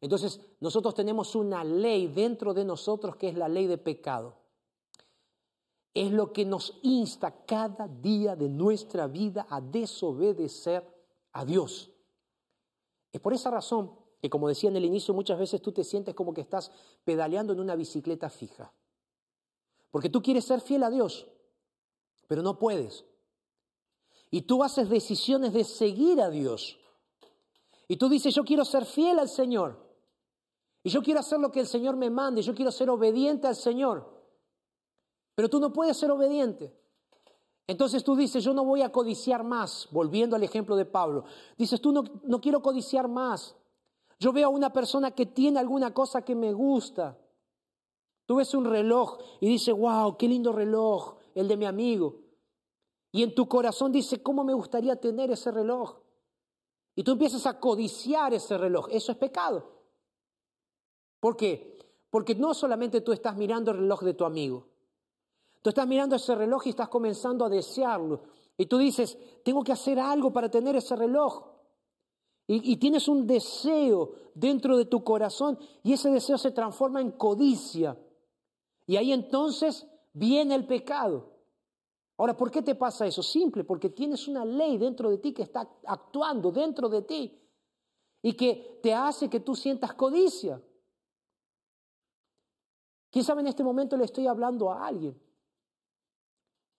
[0.00, 4.36] Entonces, nosotros tenemos una ley dentro de nosotros que es la ley de pecado.
[5.92, 10.86] Es lo que nos insta cada día de nuestra vida a desobedecer
[11.32, 11.90] a Dios.
[13.16, 16.14] Es por esa razón que, como decía en el inicio, muchas veces tú te sientes
[16.14, 16.70] como que estás
[17.02, 18.74] pedaleando en una bicicleta fija.
[19.90, 21.26] Porque tú quieres ser fiel a Dios,
[22.28, 23.06] pero no puedes.
[24.30, 26.78] Y tú haces decisiones de seguir a Dios.
[27.88, 29.82] Y tú dices, yo quiero ser fiel al Señor.
[30.82, 32.42] Y yo quiero hacer lo que el Señor me mande.
[32.42, 34.12] Yo quiero ser obediente al Señor.
[35.34, 36.78] Pero tú no puedes ser obediente.
[37.66, 41.24] Entonces tú dices, yo no voy a codiciar más, volviendo al ejemplo de Pablo.
[41.58, 43.56] Dices, tú no, no quiero codiciar más.
[44.18, 47.18] Yo veo a una persona que tiene alguna cosa que me gusta.
[48.24, 52.20] Tú ves un reloj y dices, wow, qué lindo reloj, el de mi amigo.
[53.12, 55.96] Y en tu corazón dice, ¿cómo me gustaría tener ese reloj?
[56.94, 58.88] Y tú empiezas a codiciar ese reloj.
[58.90, 59.76] Eso es pecado.
[61.20, 61.78] ¿Por qué?
[62.10, 64.66] Porque no solamente tú estás mirando el reloj de tu amigo.
[65.62, 68.22] Tú estás mirando ese reloj y estás comenzando a desearlo.
[68.56, 71.56] Y tú dices, tengo que hacer algo para tener ese reloj.
[72.48, 77.98] Y, tienes un deseo dentro de tu corazón y ese deseo se transforma en codicia.
[78.86, 81.32] Y ahí entonces viene el pecado.
[82.16, 83.20] Ahora, ¿por qué te pasa eso?
[83.20, 87.36] Simple, porque tienes una ley dentro de ti que está actuando dentro de ti
[88.22, 90.62] y que te hace que tú sientas codicia.
[93.10, 95.20] ¿Quién sabe en este momento le estoy hablando a alguien?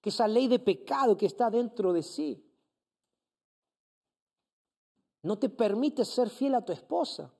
[0.01, 2.43] Que esa ley de pecado que está dentro de sí
[5.23, 7.33] no te permite ser fiel a tu esposa.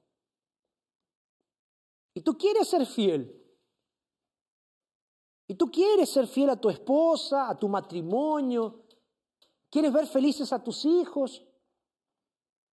[2.13, 3.33] Y tú quieres ser fiel.
[5.47, 8.83] Y tú quieres ser fiel a tu esposa, a tu matrimonio,
[9.69, 11.45] quieres ver felices a tus hijos,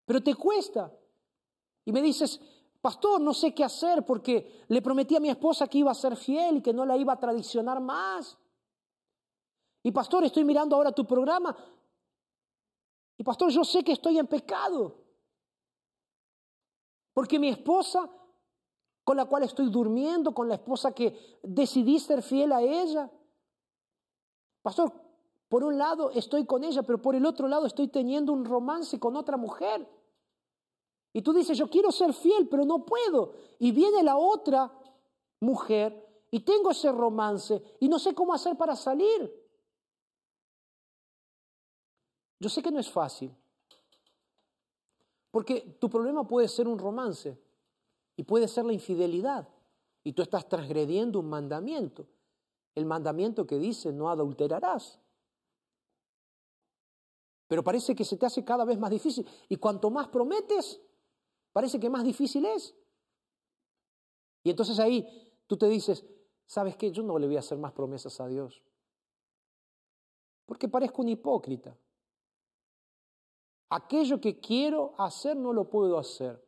[0.06, 0.90] pero te cuesta.
[1.84, 2.40] Y me dices,
[2.80, 6.16] pastor, no sé qué hacer porque le prometí a mi esposa que iba a ser
[6.16, 8.38] fiel y que no la iba a tradicionar más.
[9.82, 11.56] Y pastor, estoy mirando ahora tu programa.
[13.18, 14.96] Y pastor, yo sé que estoy en pecado.
[17.12, 18.10] Porque mi esposa
[19.04, 23.10] con la cual estoy durmiendo, con la esposa que decidí ser fiel a ella.
[24.62, 24.92] Pastor,
[25.48, 28.98] por un lado estoy con ella, pero por el otro lado estoy teniendo un romance
[29.00, 29.86] con otra mujer.
[31.12, 33.34] Y tú dices, yo quiero ser fiel, pero no puedo.
[33.58, 34.72] Y viene la otra
[35.40, 39.41] mujer y tengo ese romance y no sé cómo hacer para salir.
[42.42, 43.32] Yo sé que no es fácil,
[45.30, 47.38] porque tu problema puede ser un romance,
[48.16, 49.48] y puede ser la infidelidad.
[50.04, 52.06] Y tú estás transgrediendo un mandamiento.
[52.74, 54.98] El mandamiento que dice no adulterarás.
[57.46, 59.26] Pero parece que se te hace cada vez más difícil.
[59.48, 60.80] Y cuanto más prometes,
[61.52, 62.74] parece que más difícil es.
[64.42, 65.06] Y entonces ahí
[65.46, 66.04] tú te dices,
[66.46, 66.90] ¿sabes qué?
[66.90, 68.62] Yo no le voy a hacer más promesas a Dios.
[70.46, 71.76] Porque parezco un hipócrita.
[73.74, 76.46] Aquello que quiero hacer no lo puedo hacer.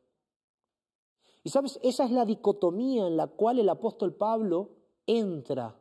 [1.42, 4.72] Y sabes, esa es la dicotomía en la cual el apóstol Pablo
[5.06, 5.74] entra.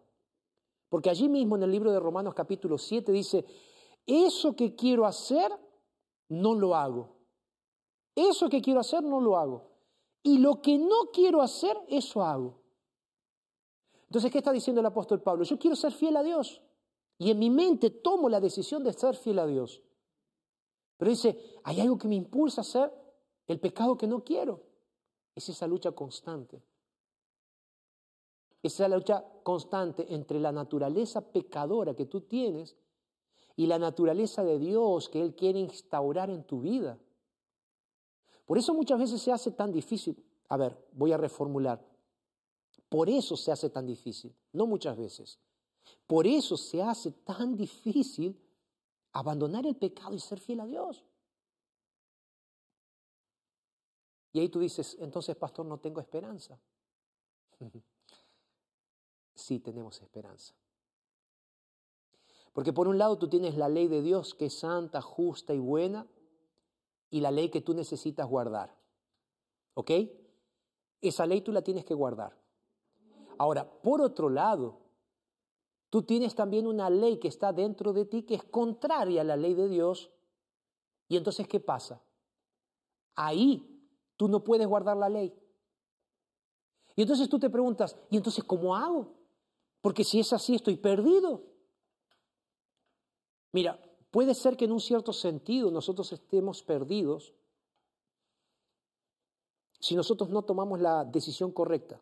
[0.87, 3.43] Porque allí mismo en el libro de Romanos capítulo 7 dice,
[4.05, 5.51] eso que quiero hacer,
[6.29, 7.17] no lo hago.
[8.15, 9.69] Eso que quiero hacer, no lo hago.
[10.23, 12.61] Y lo que no quiero hacer, eso hago.
[14.05, 15.43] Entonces, ¿qué está diciendo el apóstol Pablo?
[15.43, 16.61] Yo quiero ser fiel a Dios.
[17.17, 19.81] Y en mi mente tomo la decisión de ser fiel a Dios.
[20.97, 22.91] Pero dice, hay algo que me impulsa a hacer
[23.47, 24.61] el pecado que no quiero.
[25.35, 26.61] Es esa lucha constante.
[28.61, 32.77] Esa lucha constante entre la naturaleza pecadora que tú tienes
[33.55, 36.97] y la naturaleza de Dios que Él quiere instaurar en tu vida.
[38.45, 40.23] Por eso muchas veces se hace tan difícil.
[40.49, 41.85] A ver, voy a reformular.
[42.89, 45.39] Por eso se hace tan difícil, no muchas veces.
[46.05, 48.39] Por eso se hace tan difícil
[49.13, 51.05] abandonar el pecado y ser fiel a Dios.
[54.33, 56.59] Y ahí tú dices, entonces, pastor, no tengo esperanza.
[59.35, 60.55] sí tenemos esperanza.
[62.51, 65.59] Porque por un lado tú tienes la ley de Dios que es santa, justa y
[65.59, 66.07] buena,
[67.09, 68.75] y la ley que tú necesitas guardar.
[69.75, 69.91] ¿Ok?
[71.01, 72.35] Esa ley tú la tienes que guardar.
[73.37, 74.82] Ahora, por otro lado,
[75.93, 79.37] tú tienes también una ley que está dentro de ti que es contraria a la
[79.37, 80.09] ley de Dios.
[81.07, 82.01] Y entonces, ¿qué pasa?
[83.13, 83.69] Ahí
[84.17, 85.33] Tú no puedes guardar la ley.
[86.95, 89.15] Y entonces tú te preguntas, ¿y entonces cómo hago?
[89.81, 91.43] Porque si es así estoy perdido.
[93.51, 93.79] Mira,
[94.11, 97.33] puede ser que en un cierto sentido nosotros estemos perdidos
[99.79, 102.01] si nosotros no tomamos la decisión correcta,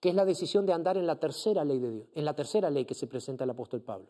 [0.00, 2.70] que es la decisión de andar en la tercera ley de Dios, en la tercera
[2.70, 4.08] ley que se presenta el apóstol Pablo.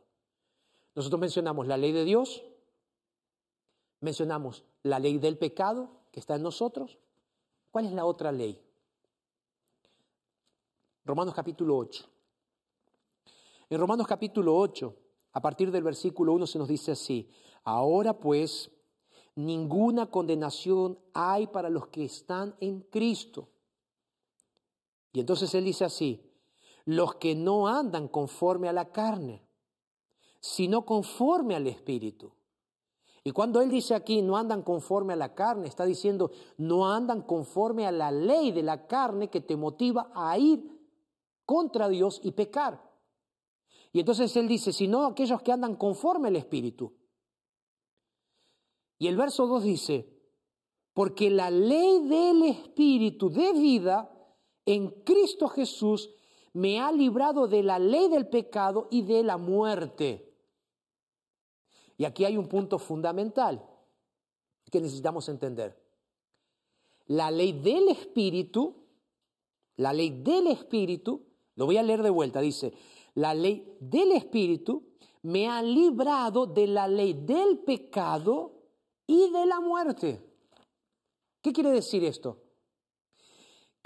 [0.94, 2.42] Nosotros mencionamos la ley de Dios,
[4.00, 6.98] mencionamos la ley del pecado que está en nosotros.
[7.70, 8.60] ¿Cuál es la otra ley?
[11.04, 12.04] Romanos capítulo 8.
[13.68, 14.96] En Romanos capítulo 8,
[15.32, 17.28] a partir del versículo 1 se nos dice así,
[17.64, 18.70] ahora pues
[19.34, 23.48] ninguna condenación hay para los que están en Cristo.
[25.16, 26.30] Y entonces él dice así,
[26.84, 29.48] los que no andan conforme a la carne,
[30.40, 32.34] sino conforme al Espíritu.
[33.24, 37.22] Y cuando él dice aquí, no andan conforme a la carne, está diciendo, no andan
[37.22, 40.86] conforme a la ley de la carne que te motiva a ir
[41.46, 42.86] contra Dios y pecar.
[43.92, 46.92] Y entonces él dice, sino aquellos que andan conforme al Espíritu.
[48.98, 50.14] Y el verso 2 dice,
[50.92, 54.12] porque la ley del Espíritu de vida
[54.66, 56.10] en Cristo Jesús
[56.52, 60.34] me ha librado de la ley del pecado y de la muerte.
[61.96, 63.64] Y aquí hay un punto fundamental
[64.70, 65.80] que necesitamos entender.
[67.06, 68.74] La ley del Espíritu,
[69.76, 72.74] la ley del Espíritu, lo voy a leer de vuelta, dice,
[73.14, 74.82] la ley del Espíritu
[75.22, 78.52] me ha librado de la ley del pecado
[79.06, 80.20] y de la muerte.
[81.40, 82.45] ¿Qué quiere decir esto?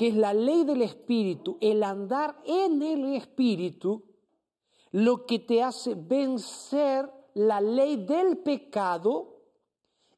[0.00, 4.02] Que es la ley del Espíritu, el andar en el Espíritu,
[4.92, 9.42] lo que te hace vencer la ley del pecado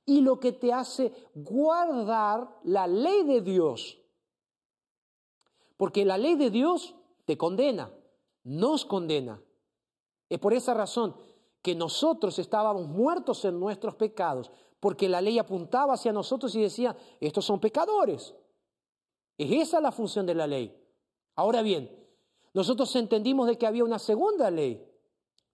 [0.07, 3.99] y lo que te hace guardar la ley de Dios.
[5.77, 7.93] Porque la ley de Dios te condena,
[8.45, 9.43] nos condena.
[10.29, 11.17] Es por esa razón
[11.61, 16.97] que nosotros estábamos muertos en nuestros pecados, porque la ley apuntaba hacia nosotros y decía,
[17.19, 18.37] estos son pecadores.
[19.43, 20.73] Es esa la función de la ley.
[21.35, 21.91] Ahora bien,
[22.55, 24.89] nosotros entendimos de que había una segunda ley,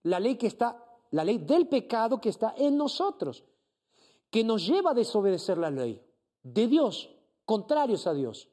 [0.03, 3.43] la ley que está, la ley del pecado que está en nosotros,
[4.29, 6.05] que nos lleva a desobedecer la ley
[6.43, 7.09] de Dios,
[7.45, 8.47] contrarios a Dios.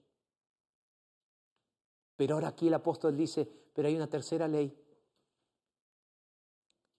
[2.17, 4.75] Pero ahora aquí el apóstol dice, pero hay una tercera ley,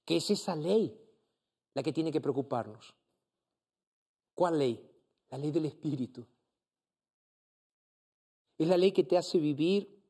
[0.06, 0.96] que es esa ley
[1.74, 2.94] la que tiene que preocuparnos.
[4.36, 4.92] ¿Cuál ley?
[5.30, 6.24] La ley del Espíritu.
[8.58, 10.02] Es la ley que te hace vivir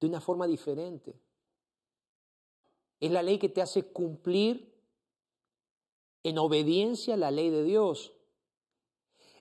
[0.00, 1.18] de una forma diferente.
[3.00, 4.74] Es la ley que te hace cumplir
[6.22, 8.12] en obediencia a la ley de Dios.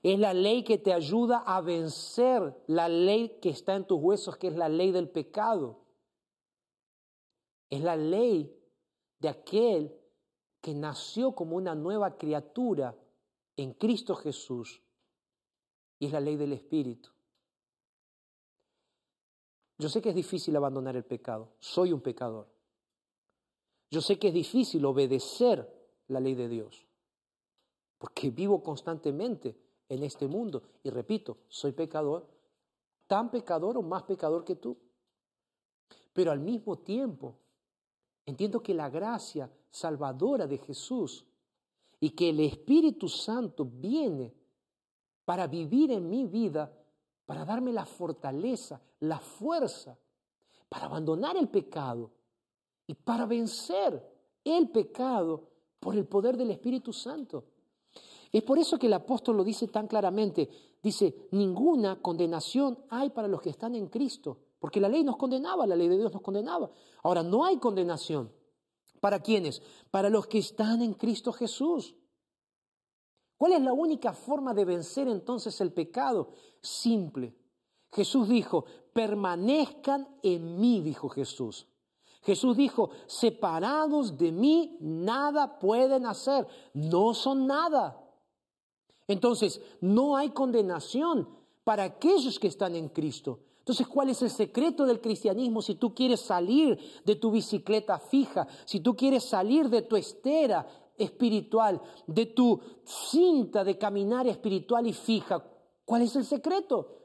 [0.01, 4.37] Es la ley que te ayuda a vencer la ley que está en tus huesos,
[4.37, 5.79] que es la ley del pecado.
[7.69, 8.53] Es la ley
[9.19, 9.97] de aquel
[10.59, 12.97] que nació como una nueva criatura
[13.55, 14.81] en Cristo Jesús
[15.99, 17.12] y es la ley del Espíritu.
[19.83, 22.47] Yo sé que es difícil abandonar el pecado, soy un pecador.
[23.91, 25.69] Yo sé que es difícil obedecer
[26.07, 26.87] la ley de Dios,
[27.97, 29.57] porque vivo constantemente
[29.89, 32.25] en este mundo y repito, soy pecador,
[33.07, 34.77] tan pecador o más pecador que tú.
[36.13, 37.35] Pero al mismo tiempo,
[38.25, 41.25] entiendo que la gracia salvadora de Jesús
[41.99, 44.33] y que el Espíritu Santo viene
[45.25, 46.71] para vivir en mi vida,
[47.33, 49.97] para darme la fortaleza, la fuerza,
[50.69, 52.11] para abandonar el pecado
[52.85, 54.07] y para vencer
[54.43, 57.45] el pecado por el poder del Espíritu Santo.
[58.31, 60.47] Es por eso que el apóstol lo dice tan claramente.
[60.79, 65.65] Dice, ninguna condenación hay para los que están en Cristo, porque la ley nos condenaba,
[65.65, 66.69] la ley de Dios nos condenaba.
[67.01, 68.31] Ahora, no hay condenación.
[68.99, 69.63] ¿Para quiénes?
[69.89, 71.95] Para los que están en Cristo Jesús.
[73.43, 76.29] ¿Cuál es la única forma de vencer entonces el pecado?
[76.61, 77.35] Simple.
[77.91, 78.63] Jesús dijo,
[78.93, 81.67] permanezcan en mí, dijo Jesús.
[82.21, 88.01] Jesús dijo, separados de mí, nada pueden hacer, no son nada.
[89.09, 91.27] Entonces, no hay condenación
[91.65, 93.41] para aquellos que están en Cristo.
[93.59, 98.47] Entonces, ¿cuál es el secreto del cristianismo si tú quieres salir de tu bicicleta fija,
[98.63, 100.65] si tú quieres salir de tu estera
[100.97, 105.43] espiritual, de tu cinta de caminar espiritual y fija?
[105.85, 107.03] ¿Cuál es el secreto?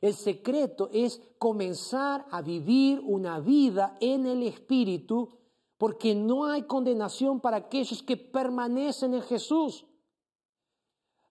[0.00, 5.38] El secreto es comenzar a vivir una vida en el Espíritu,
[5.76, 9.86] porque no hay condenación para aquellos que permanecen en Jesús.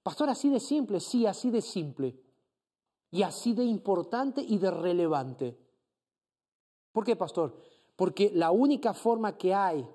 [0.03, 2.19] Pastor, así de simple, sí, así de simple
[3.11, 5.57] y así de importante y de relevante.
[6.91, 7.59] ¿Por qué, pastor?
[7.95, 9.87] Porque la única forma que hay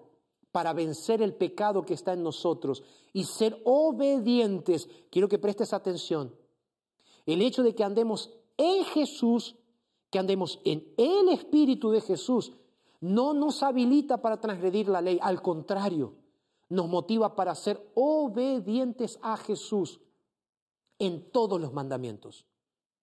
[0.54, 4.88] para vencer el pecado que está en nosotros y ser obedientes.
[5.10, 6.32] Quiero que prestes atención.
[7.26, 9.56] El hecho de que andemos en Jesús,
[10.10, 12.52] que andemos en el Espíritu de Jesús,
[13.00, 16.14] no nos habilita para transgredir la ley, al contrario,
[16.68, 19.98] nos motiva para ser obedientes a Jesús
[21.00, 22.46] en todos los mandamientos,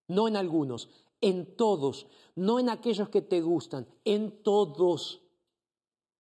[0.07, 0.87] no en algunos,
[1.19, 5.21] en todos, no en aquellos que te gustan, en todos.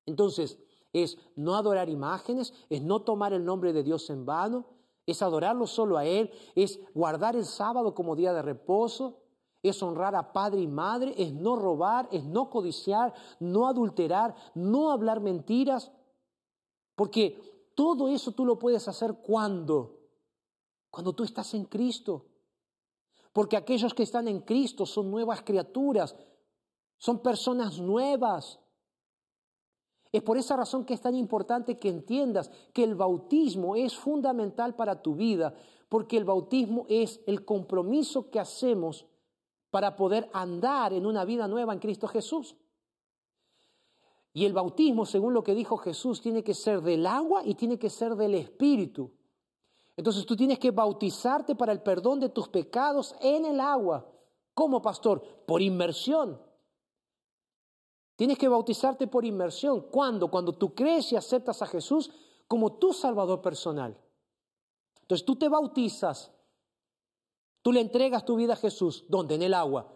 [0.05, 0.59] Entonces,
[0.93, 4.65] es no adorar imágenes, es no tomar el nombre de Dios en vano,
[5.05, 9.19] es adorarlo solo a Él, es guardar el sábado como día de reposo,
[9.63, 14.91] es honrar a padre y madre, es no robar, es no codiciar, no adulterar, no
[14.91, 15.91] hablar mentiras,
[16.95, 19.99] porque todo eso tú lo puedes hacer cuando,
[20.89, 22.25] cuando tú estás en Cristo.
[23.33, 26.15] Porque aquellos que están en Cristo son nuevas criaturas,
[26.97, 28.59] son personas nuevas.
[30.11, 34.75] Es por esa razón que es tan importante que entiendas que el bautismo es fundamental
[34.75, 35.53] para tu vida,
[35.87, 39.05] porque el bautismo es el compromiso que hacemos
[39.69, 42.57] para poder andar en una vida nueva en Cristo Jesús.
[44.33, 47.79] Y el bautismo, según lo que dijo Jesús, tiene que ser del agua y tiene
[47.79, 49.11] que ser del Espíritu.
[49.95, 54.09] Entonces tú tienes que bautizarte para el perdón de tus pecados en el agua.
[54.53, 55.21] ¿Cómo, pastor?
[55.45, 56.39] Por inmersión.
[58.21, 59.87] Tienes que bautizarte por inmersión.
[59.89, 60.29] ¿Cuándo?
[60.29, 62.11] Cuando tú crees y aceptas a Jesús
[62.47, 63.99] como tu Salvador personal.
[65.01, 66.31] Entonces tú te bautizas,
[67.63, 69.33] tú le entregas tu vida a Jesús, ¿dónde?
[69.33, 69.91] En el agua.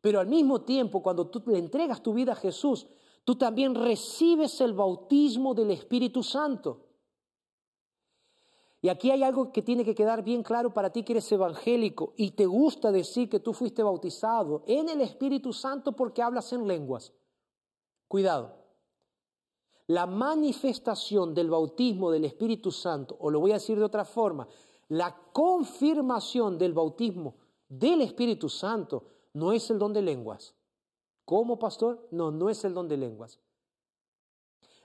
[0.00, 2.86] Pero al mismo tiempo, cuando tú le entregas tu vida a Jesús,
[3.24, 6.89] tú también recibes el bautismo del Espíritu Santo.
[8.82, 12.14] Y aquí hay algo que tiene que quedar bien claro para ti que eres evangélico
[12.16, 16.66] y te gusta decir que tú fuiste bautizado en el Espíritu Santo porque hablas en
[16.66, 17.12] lenguas.
[18.08, 18.56] Cuidado.
[19.86, 24.48] La manifestación del bautismo del Espíritu Santo, o lo voy a decir de otra forma,
[24.88, 27.34] la confirmación del bautismo
[27.68, 29.04] del Espíritu Santo
[29.34, 30.54] no es el don de lenguas.
[31.24, 32.08] ¿Cómo, pastor?
[32.10, 33.40] No, no es el don de lenguas.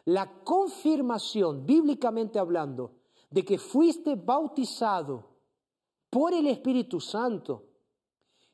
[0.03, 2.91] La confirmación, bíblicamente hablando,
[3.35, 5.25] de que fuiste bautizado
[6.09, 7.65] por el Espíritu Santo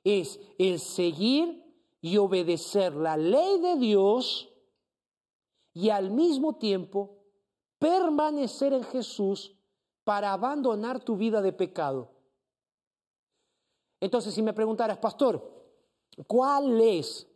[0.03, 1.63] es el seguir
[2.01, 4.49] y obedecer la ley de Dios
[5.75, 7.19] y al mismo tiempo
[7.77, 9.55] permanecer en Jesús
[10.03, 12.09] para abandonar tu vida de pecado.
[13.99, 15.47] Entonces, si me preguntaras, pastor,
[16.25, 17.27] ¿cuál es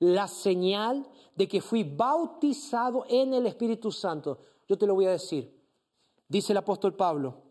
[0.00, 4.40] la señal de que fui bautizado en el Espíritu Santo?
[4.66, 5.59] Yo te lo voy a decir.
[6.30, 7.42] Dice el apóstol Pablo,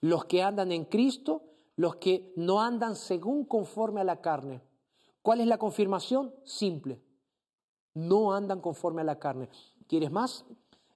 [0.00, 1.42] los que andan en Cristo,
[1.74, 4.62] los que no andan según conforme a la carne.
[5.22, 6.32] ¿Cuál es la confirmación?
[6.44, 7.02] Simple.
[7.94, 9.48] No andan conforme a la carne.
[9.88, 10.44] ¿Quieres más?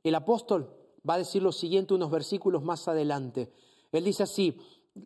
[0.05, 0.73] El apóstol
[1.09, 3.53] va a decir lo siguiente unos versículos más adelante.
[3.91, 4.57] Él dice así,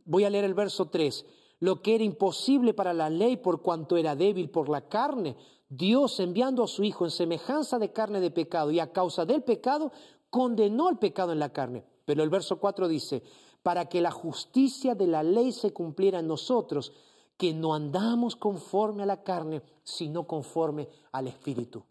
[0.04, 1.24] voy a leer el verso 3,
[1.60, 5.38] lo que era imposible para la ley por cuanto era débil por la carne,
[5.70, 9.42] Dios enviando a su Hijo en semejanza de carne de pecado y a causa del
[9.42, 9.90] pecado,
[10.28, 13.22] condenó el pecado en la carne pero el verso 4 dice,
[13.62, 16.92] para que la justicia de la ley se cumpliera en nosotros,
[17.36, 21.82] que no andamos conforme a la carne, sino conforme al Espíritu.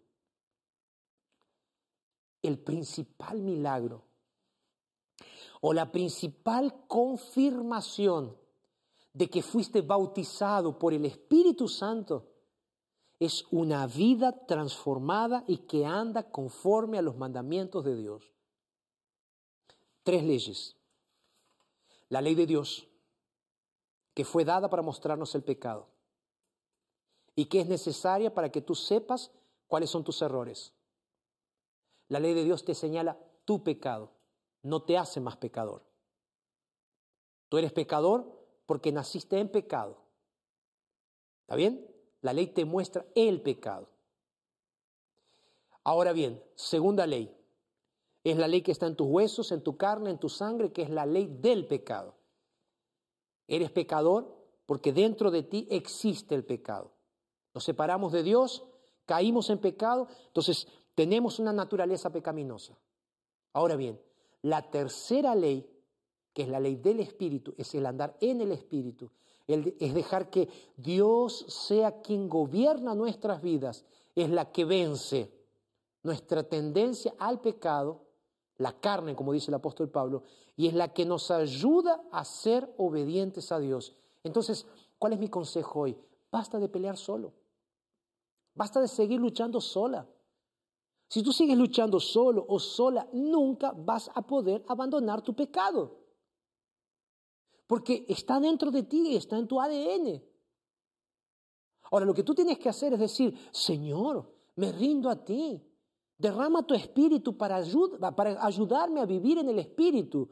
[2.42, 4.04] El principal milagro
[5.60, 8.34] o la principal confirmación
[9.12, 12.24] de que fuiste bautizado por el Espíritu Santo
[13.18, 18.35] es una vida transformada y que anda conforme a los mandamientos de Dios
[20.06, 20.76] tres leyes.
[22.08, 22.86] La ley de Dios,
[24.14, 25.88] que fue dada para mostrarnos el pecado
[27.34, 29.32] y que es necesaria para que tú sepas
[29.66, 30.72] cuáles son tus errores.
[32.06, 34.12] La ley de Dios te señala tu pecado,
[34.62, 35.82] no te hace más pecador.
[37.48, 39.98] Tú eres pecador porque naciste en pecado.
[41.40, 41.84] ¿Está bien?
[42.20, 43.88] La ley te muestra el pecado.
[45.82, 47.35] Ahora bien, segunda ley,
[48.30, 50.82] es la ley que está en tus huesos, en tu carne, en tu sangre, que
[50.82, 52.16] es la ley del pecado.
[53.46, 54.34] Eres pecador
[54.66, 56.90] porque dentro de ti existe el pecado.
[57.54, 58.64] Nos separamos de Dios,
[59.04, 60.66] caímos en pecado, entonces
[60.96, 62.76] tenemos una naturaleza pecaminosa.
[63.52, 64.00] Ahora bien,
[64.42, 65.70] la tercera ley,
[66.32, 69.08] que es la ley del Espíritu, es el andar en el Espíritu,
[69.46, 73.84] es dejar que Dios sea quien gobierna nuestras vidas,
[74.16, 75.30] es la que vence
[76.02, 78.05] nuestra tendencia al pecado
[78.58, 80.22] la carne, como dice el apóstol Pablo,
[80.56, 83.94] y es la que nos ayuda a ser obedientes a Dios.
[84.24, 84.66] Entonces,
[84.98, 85.98] ¿cuál es mi consejo hoy?
[86.30, 87.32] Basta de pelear solo.
[88.54, 90.08] Basta de seguir luchando sola.
[91.08, 95.98] Si tú sigues luchando solo o sola, nunca vas a poder abandonar tu pecado.
[97.66, 100.22] Porque está dentro de ti y está en tu ADN.
[101.90, 105.62] Ahora, lo que tú tienes que hacer es decir, Señor, me rindo a ti.
[106.18, 107.62] Derrama tu espíritu para,
[108.14, 110.28] para ayudarme a vivir en el espíritu.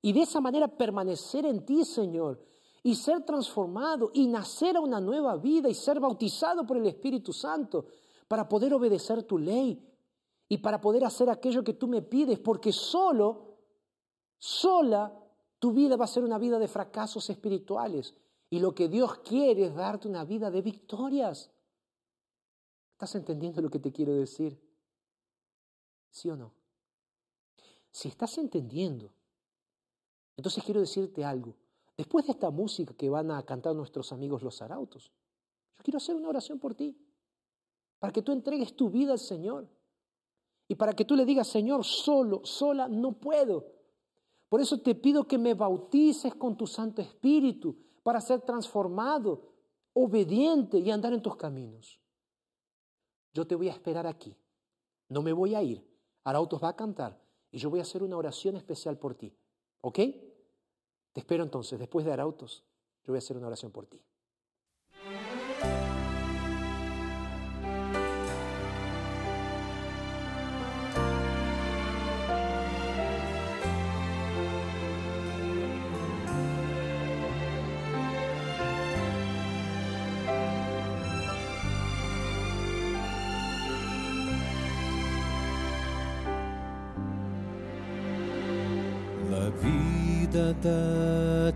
[0.00, 2.42] Y de esa manera permanecer en ti, Señor.
[2.82, 7.32] Y ser transformado y nacer a una nueva vida y ser bautizado por el Espíritu
[7.32, 7.86] Santo
[8.28, 9.82] para poder obedecer tu ley
[10.48, 13.56] y para poder hacer aquello que tú me pides, porque solo,
[14.38, 15.18] sola,
[15.58, 18.14] tu vida va a ser una vida de fracasos espirituales.
[18.50, 21.50] Y lo que Dios quiere es darte una vida de victorias.
[22.92, 24.63] ¿Estás entendiendo lo que te quiero decir?
[26.14, 26.52] ¿Sí o no?
[27.90, 29.10] Si estás entendiendo,
[30.36, 31.56] entonces quiero decirte algo.
[31.96, 35.10] Después de esta música que van a cantar nuestros amigos los arautos,
[35.76, 36.96] yo quiero hacer una oración por ti,
[37.98, 39.68] para que tú entregues tu vida al Señor
[40.68, 43.66] y para que tú le digas, Señor, solo, sola, no puedo.
[44.48, 49.52] Por eso te pido que me bautices con tu Santo Espíritu para ser transformado,
[49.94, 51.98] obediente y andar en tus caminos.
[53.32, 54.36] Yo te voy a esperar aquí.
[55.08, 55.93] No me voy a ir.
[56.24, 57.20] Arautos va a cantar
[57.50, 59.36] y yo voy a hacer una oración especial por ti.
[59.80, 59.96] ¿Ok?
[61.12, 62.64] Te espero entonces, después de Arautos,
[63.04, 64.02] yo voy a hacer una oración por ti.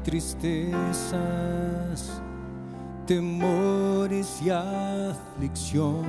[0.05, 0.71] Tristezas,
[3.07, 6.05] temores y aflicción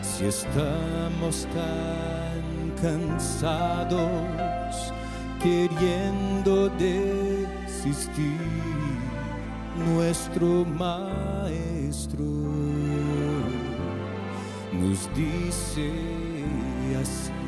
[0.02, 2.42] Si estamos tan
[2.82, 4.92] cansados
[5.40, 8.81] queriendo desistir,
[9.76, 12.24] nuestro Maestro
[14.72, 15.90] nos dice
[17.00, 17.41] así.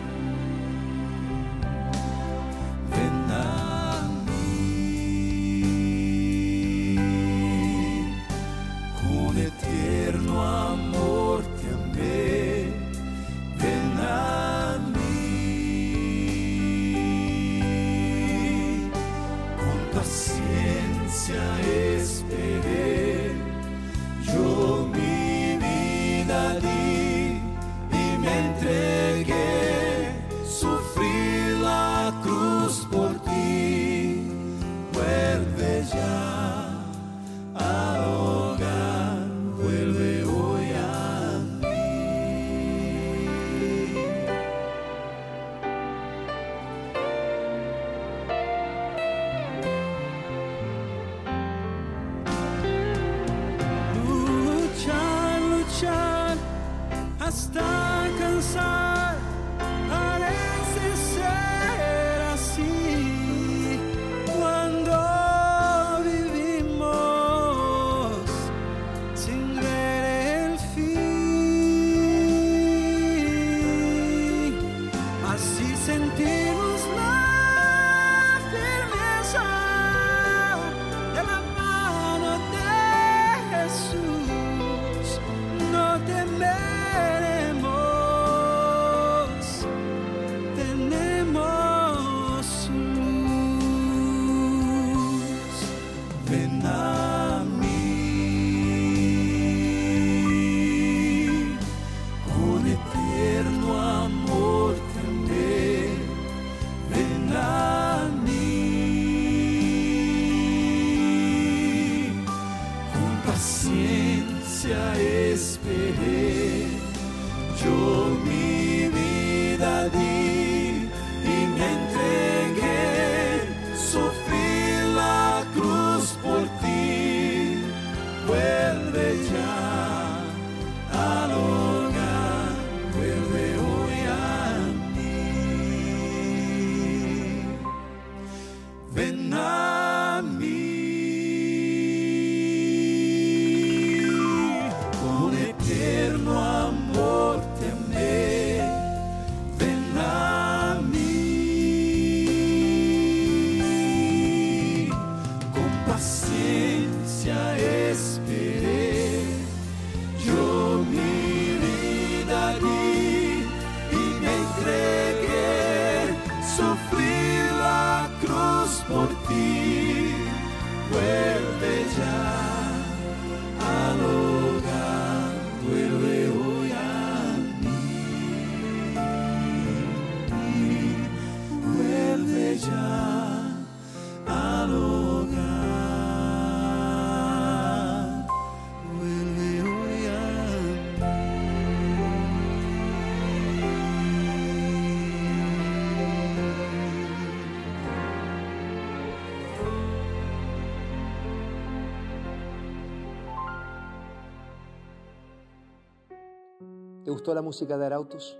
[207.14, 208.36] Gustó la música de Arautos?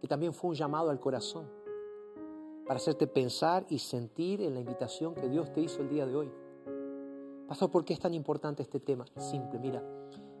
[0.00, 1.48] Que también fue un llamado al corazón
[2.66, 6.16] para hacerte pensar y sentir en la invitación que Dios te hizo el día de
[6.16, 6.32] hoy.
[7.46, 9.04] Pastor, ¿por qué es tan importante este tema?
[9.16, 9.82] Simple, mira,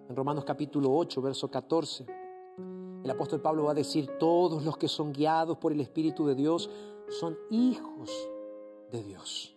[0.08, 2.06] en Romanos capítulo 8, verso 14,
[3.04, 6.34] el apóstol Pablo va a decir, todos los que son guiados por el Espíritu de
[6.34, 6.68] Dios
[7.20, 8.10] son hijos
[8.90, 9.56] de Dios.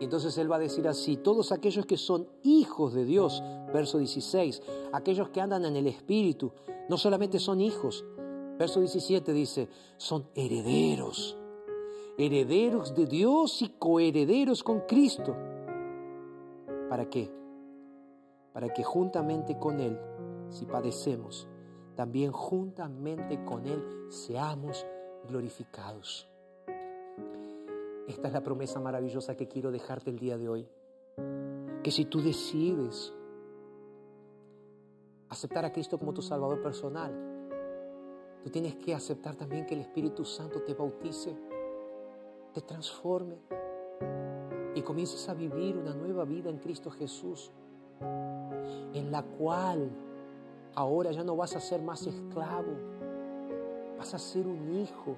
[0.00, 3.98] Y entonces él va a decir así, todos aquellos que son hijos de Dios, verso
[3.98, 4.62] 16,
[4.94, 6.52] aquellos que andan en el Espíritu,
[6.88, 8.02] no solamente son hijos,
[8.58, 11.36] verso 17 dice, son herederos,
[12.16, 15.36] herederos de Dios y coherederos con Cristo.
[16.88, 17.30] ¿Para qué?
[18.54, 20.00] Para que juntamente con Él,
[20.48, 21.46] si padecemos,
[21.94, 24.86] también juntamente con Él seamos
[25.28, 26.26] glorificados.
[28.10, 30.68] Esta es la promesa maravillosa que quiero dejarte el día de hoy.
[31.80, 33.14] Que si tú decides
[35.28, 37.12] aceptar a Cristo como tu Salvador personal,
[38.42, 41.36] tú tienes que aceptar también que el Espíritu Santo te bautice,
[42.52, 43.36] te transforme
[44.74, 47.52] y comiences a vivir una nueva vida en Cristo Jesús,
[48.00, 49.88] en la cual
[50.74, 52.72] ahora ya no vas a ser más esclavo,
[53.96, 55.16] vas a ser un hijo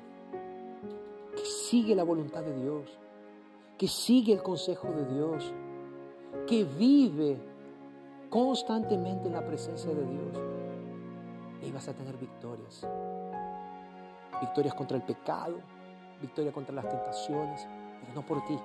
[1.37, 2.99] que sigue la voluntad de Dios,
[3.79, 5.53] que sigue el consejo de Dios,
[6.47, 7.39] que vive
[8.31, 10.41] constantemente en la presencia de Dios.
[11.63, 12.87] Y vas a tener victorias.
[14.41, 15.55] Victorias contra el pecado,
[16.21, 17.67] victoria contra las tentaciones,
[18.01, 18.59] pero no por ti.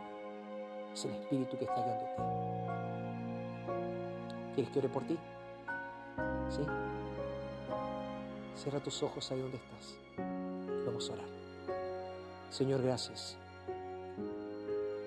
[0.94, 2.38] Es el Espíritu que está guiándote.
[4.56, 5.18] ¿Quieres que ore por ti?
[6.50, 6.62] ¿Sí?
[8.56, 9.96] Cierra tus ojos ahí donde estás.
[10.86, 11.37] Vamos a orar.
[12.50, 13.38] Señor, gracias.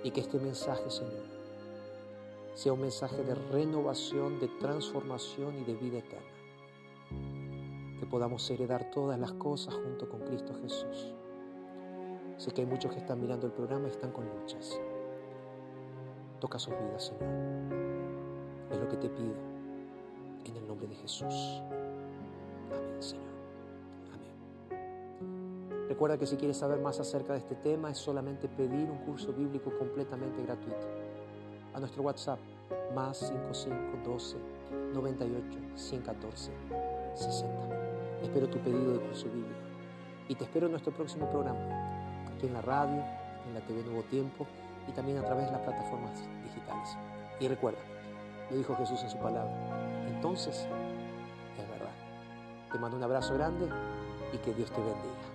[0.04, 1.24] Y que este mensaje, Señor,
[2.54, 6.26] sea un mensaje de renovación, de transformación y de vida eterna.
[7.98, 11.14] Que podamos heredar todas las cosas junto con Cristo Jesús.
[12.36, 14.80] Sé que hay muchos que están mirando el programa y están con luchas.
[16.40, 17.28] Toca sus vidas, Señor.
[18.70, 19.34] Es lo que te pido
[20.46, 21.34] en el nombre de Jesús.
[22.70, 23.29] Amén, Señor.
[25.90, 29.32] Recuerda que si quieres saber más acerca de este tema es solamente pedir un curso
[29.32, 30.86] bíblico completamente gratuito.
[31.74, 32.38] A nuestro WhatsApp
[32.94, 34.36] más 5512
[34.94, 36.52] 98 114
[37.16, 38.22] 60.
[38.22, 39.58] Espero tu pedido de curso bíblico
[40.28, 41.58] y te espero en nuestro próximo programa,
[42.28, 43.02] aquí en la radio,
[43.48, 44.46] en la TV Nuevo Tiempo
[44.86, 46.96] y también a través de las plataformas digitales.
[47.40, 47.80] Y recuerda,
[48.48, 49.52] lo dijo Jesús en su palabra,
[50.06, 50.68] entonces
[51.58, 51.90] es verdad.
[52.70, 53.66] Te mando un abrazo grande
[54.32, 55.29] y que Dios te bendiga.